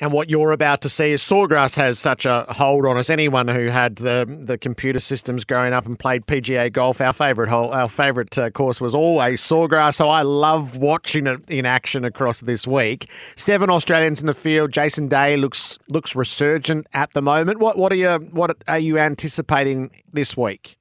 And 0.00 0.12
what 0.12 0.28
you're 0.28 0.50
about 0.50 0.80
to 0.80 0.88
see 0.88 1.12
is 1.12 1.22
Sawgrass 1.22 1.76
has 1.76 2.00
such 2.00 2.26
a 2.26 2.44
hold 2.48 2.84
on 2.84 2.96
us. 2.96 3.10
Anyone 3.10 3.46
who 3.46 3.68
had 3.68 3.96
the 3.96 4.26
the 4.42 4.58
computer 4.58 4.98
systems 4.98 5.44
growing 5.44 5.72
up 5.72 5.86
and 5.86 5.96
played 5.96 6.26
PGA 6.26 6.72
golf, 6.72 7.00
our 7.00 7.12
favourite 7.12 7.48
hole, 7.48 7.72
our 7.72 7.88
favourite 7.88 8.36
uh, 8.36 8.50
course 8.50 8.80
was 8.80 8.92
always 8.92 9.40
Sawgrass. 9.40 9.94
So 9.94 10.08
I 10.08 10.22
love 10.22 10.78
watching 10.78 11.28
it 11.28 11.48
in 11.48 11.64
action 11.64 12.04
across 12.04 12.40
this 12.40 12.66
week. 12.66 13.08
Seven 13.36 13.70
Australians 13.70 14.20
in 14.20 14.26
the 14.26 14.34
field. 14.34 14.72
Jason 14.72 15.06
Day 15.06 15.36
looks 15.36 15.78
looks 15.88 16.16
resurgent 16.16 16.88
at 16.92 17.12
the 17.12 17.22
moment. 17.22 17.60
What 17.60 17.78
what 17.78 17.92
are 17.92 17.96
you 17.96 18.10
what 18.32 18.56
are 18.66 18.80
you 18.80 18.98
anticipating 18.98 19.92
this 20.12 20.36
week? 20.36 20.76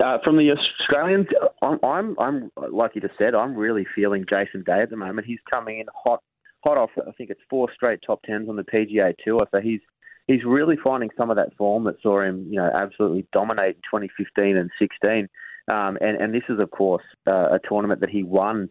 Uh, 0.00 0.18
from 0.24 0.36
the 0.38 0.50
Australians, 0.50 1.26
I'm, 1.62 1.78
I'm, 1.84 2.18
I'm 2.18 2.50
like 2.72 2.92
you 2.94 3.02
just 3.02 3.18
said, 3.18 3.34
I'm 3.34 3.54
really 3.54 3.86
feeling 3.94 4.24
Jason 4.28 4.62
Day 4.64 4.80
at 4.82 4.90
the 4.90 4.96
moment. 4.96 5.26
He's 5.26 5.38
coming 5.48 5.78
in 5.78 5.86
hot 5.94 6.22
hot 6.64 6.78
off. 6.78 6.90
I 6.96 7.12
think 7.12 7.30
it's 7.30 7.40
four 7.48 7.68
straight 7.74 8.00
top 8.04 8.22
tens 8.22 8.48
on 8.48 8.56
the 8.56 8.64
PGA 8.64 9.14
Tour. 9.24 9.40
So 9.52 9.60
he's 9.60 9.80
he's 10.26 10.44
really 10.44 10.76
finding 10.82 11.10
some 11.16 11.30
of 11.30 11.36
that 11.36 11.54
form 11.56 11.84
that 11.84 11.96
saw 12.02 12.22
him, 12.22 12.46
you 12.48 12.56
know, 12.56 12.70
absolutely 12.74 13.26
dominate 13.32 13.76
in 13.76 14.00
2015 14.00 14.56
and 14.56 14.70
16. 14.78 15.28
Um, 15.68 15.98
and 16.00 16.16
and 16.20 16.34
this 16.34 16.42
is 16.48 16.58
of 16.58 16.70
course 16.70 17.04
uh, 17.26 17.50
a 17.52 17.60
tournament 17.68 18.00
that 18.00 18.10
he 18.10 18.22
won 18.22 18.68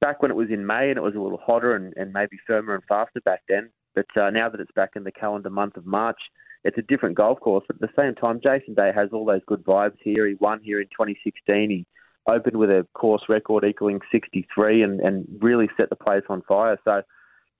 back 0.00 0.22
when 0.22 0.30
it 0.30 0.36
was 0.36 0.48
in 0.50 0.66
May 0.66 0.88
and 0.88 0.98
it 0.98 1.02
was 1.02 1.14
a 1.14 1.20
little 1.20 1.40
hotter 1.44 1.74
and, 1.74 1.92
and 1.96 2.12
maybe 2.12 2.36
firmer 2.46 2.74
and 2.74 2.84
faster 2.88 3.20
back 3.22 3.42
then. 3.48 3.70
But 3.94 4.06
uh, 4.16 4.30
now 4.30 4.48
that 4.48 4.60
it's 4.60 4.72
back 4.72 4.90
in 4.96 5.04
the 5.04 5.12
calendar 5.12 5.50
month 5.50 5.76
of 5.76 5.84
March, 5.84 6.18
it's 6.64 6.78
a 6.78 6.82
different 6.82 7.16
golf 7.16 7.40
course. 7.40 7.64
But 7.66 7.76
at 7.76 7.80
the 7.80 8.02
same 8.02 8.14
time, 8.14 8.40
Jason 8.42 8.74
Day 8.74 8.92
has 8.94 9.10
all 9.12 9.24
those 9.24 9.42
good 9.46 9.64
vibes 9.64 9.96
here. 10.02 10.26
He 10.26 10.34
won 10.34 10.60
here 10.62 10.80
in 10.80 10.86
2016. 10.86 11.70
He 11.70 11.86
opened 12.26 12.56
with 12.56 12.70
a 12.70 12.86
course 12.94 13.22
record 13.28 13.64
equaling 13.64 14.00
63 14.12 14.82
and, 14.82 15.00
and 15.00 15.26
really 15.40 15.68
set 15.76 15.90
the 15.90 15.96
place 15.96 16.22
on 16.28 16.42
fire. 16.42 16.78
So 16.84 17.02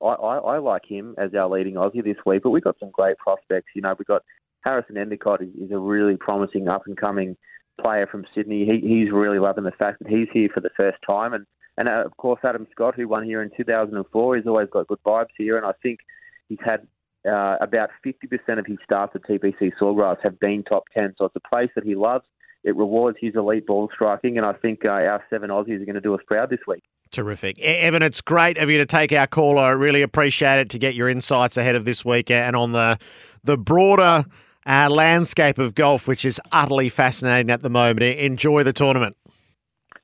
I, 0.02 0.06
I, 0.06 0.36
I 0.38 0.58
like 0.58 0.84
him 0.86 1.14
as 1.18 1.34
our 1.34 1.48
leading 1.48 1.74
Aussie 1.74 2.04
this 2.04 2.16
week, 2.24 2.42
but 2.42 2.50
we've 2.50 2.64
got 2.64 2.78
some 2.78 2.90
great 2.90 3.18
prospects. 3.18 3.68
You 3.74 3.82
know, 3.82 3.94
we've 3.98 4.06
got 4.06 4.22
Harrison 4.62 4.96
Endicott 4.96 5.42
is, 5.42 5.48
is 5.60 5.70
a 5.70 5.78
really 5.78 6.16
promising 6.16 6.68
up 6.68 6.82
and 6.86 6.96
coming 6.96 7.36
player 7.80 8.06
from 8.06 8.24
Sydney. 8.34 8.66
He, 8.66 8.86
he's 8.86 9.12
really 9.12 9.38
loving 9.38 9.64
the 9.64 9.70
fact 9.72 9.98
that 10.00 10.08
he's 10.08 10.28
here 10.32 10.48
for 10.52 10.60
the 10.60 10.70
first 10.76 10.98
time, 11.06 11.32
and 11.32 11.46
and 11.78 11.88
uh, 11.88 12.04
of 12.04 12.16
course 12.16 12.40
Adam 12.44 12.66
Scott, 12.72 12.94
who 12.94 13.08
won 13.08 13.24
here 13.24 13.42
in 13.42 13.50
2004, 13.56 14.36
he's 14.36 14.46
always 14.46 14.68
got 14.70 14.88
good 14.88 14.98
vibes 15.04 15.26
here, 15.38 15.56
and 15.56 15.64
I 15.64 15.72
think 15.82 16.00
he's 16.48 16.58
had 16.62 16.86
uh, 17.26 17.56
about 17.60 17.90
50% 18.04 18.58
of 18.58 18.66
his 18.66 18.78
starts 18.84 19.14
at 19.14 19.22
TPC 19.22 19.72
Sawgrass 19.80 20.18
have 20.22 20.38
been 20.40 20.62
top 20.62 20.84
10, 20.94 21.14
so 21.16 21.26
it's 21.26 21.36
a 21.36 21.48
place 21.48 21.70
that 21.74 21.84
he 21.84 21.94
loves. 21.94 22.24
It 22.62 22.76
rewards 22.76 23.16
his 23.20 23.34
elite 23.36 23.66
ball 23.66 23.88
striking, 23.94 24.36
and 24.36 24.46
I 24.46 24.52
think 24.52 24.84
uh, 24.84 24.90
our 24.90 25.24
seven 25.30 25.50
Aussies 25.50 25.80
are 25.80 25.86
going 25.86 25.94
to 25.94 26.00
do 26.00 26.14
us 26.14 26.20
proud 26.26 26.50
this 26.50 26.60
week. 26.66 26.82
Terrific. 27.10 27.58
Evan, 27.60 28.02
it's 28.02 28.20
great 28.20 28.58
of 28.58 28.70
you 28.70 28.78
to 28.78 28.86
take 28.86 29.12
our 29.12 29.26
call. 29.26 29.58
I 29.58 29.70
really 29.70 30.02
appreciate 30.02 30.60
it 30.60 30.70
to 30.70 30.78
get 30.78 30.94
your 30.94 31.08
insights 31.08 31.56
ahead 31.56 31.74
of 31.74 31.84
this 31.84 32.04
week 32.04 32.30
and 32.30 32.54
on 32.54 32.72
the 32.72 32.98
the 33.42 33.56
broader 33.56 34.24
uh, 34.66 34.88
landscape 34.90 35.58
of 35.58 35.74
golf, 35.74 36.06
which 36.06 36.24
is 36.24 36.40
utterly 36.52 36.88
fascinating 36.88 37.50
at 37.50 37.62
the 37.62 37.70
moment. 37.70 38.02
Enjoy 38.02 38.62
the 38.62 38.72
tournament. 38.72 39.16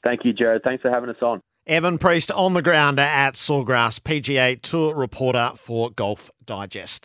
Thank 0.03 0.25
you, 0.25 0.33
Jared. 0.33 0.62
Thanks 0.62 0.83
for 0.83 0.90
having 0.90 1.11
us 1.11 1.16
on. 1.21 1.42
Evan 1.66 1.99
Priest 1.99 2.31
on 2.31 2.55
the 2.55 2.62
ground 2.62 3.01
at 3.01 3.35
Sawgrass, 3.35 4.01
PGA 4.01 4.61
Tour 4.61 4.95
reporter 4.95 5.51
for 5.57 5.90
Golf 5.90 6.31
Digest. 6.45 7.05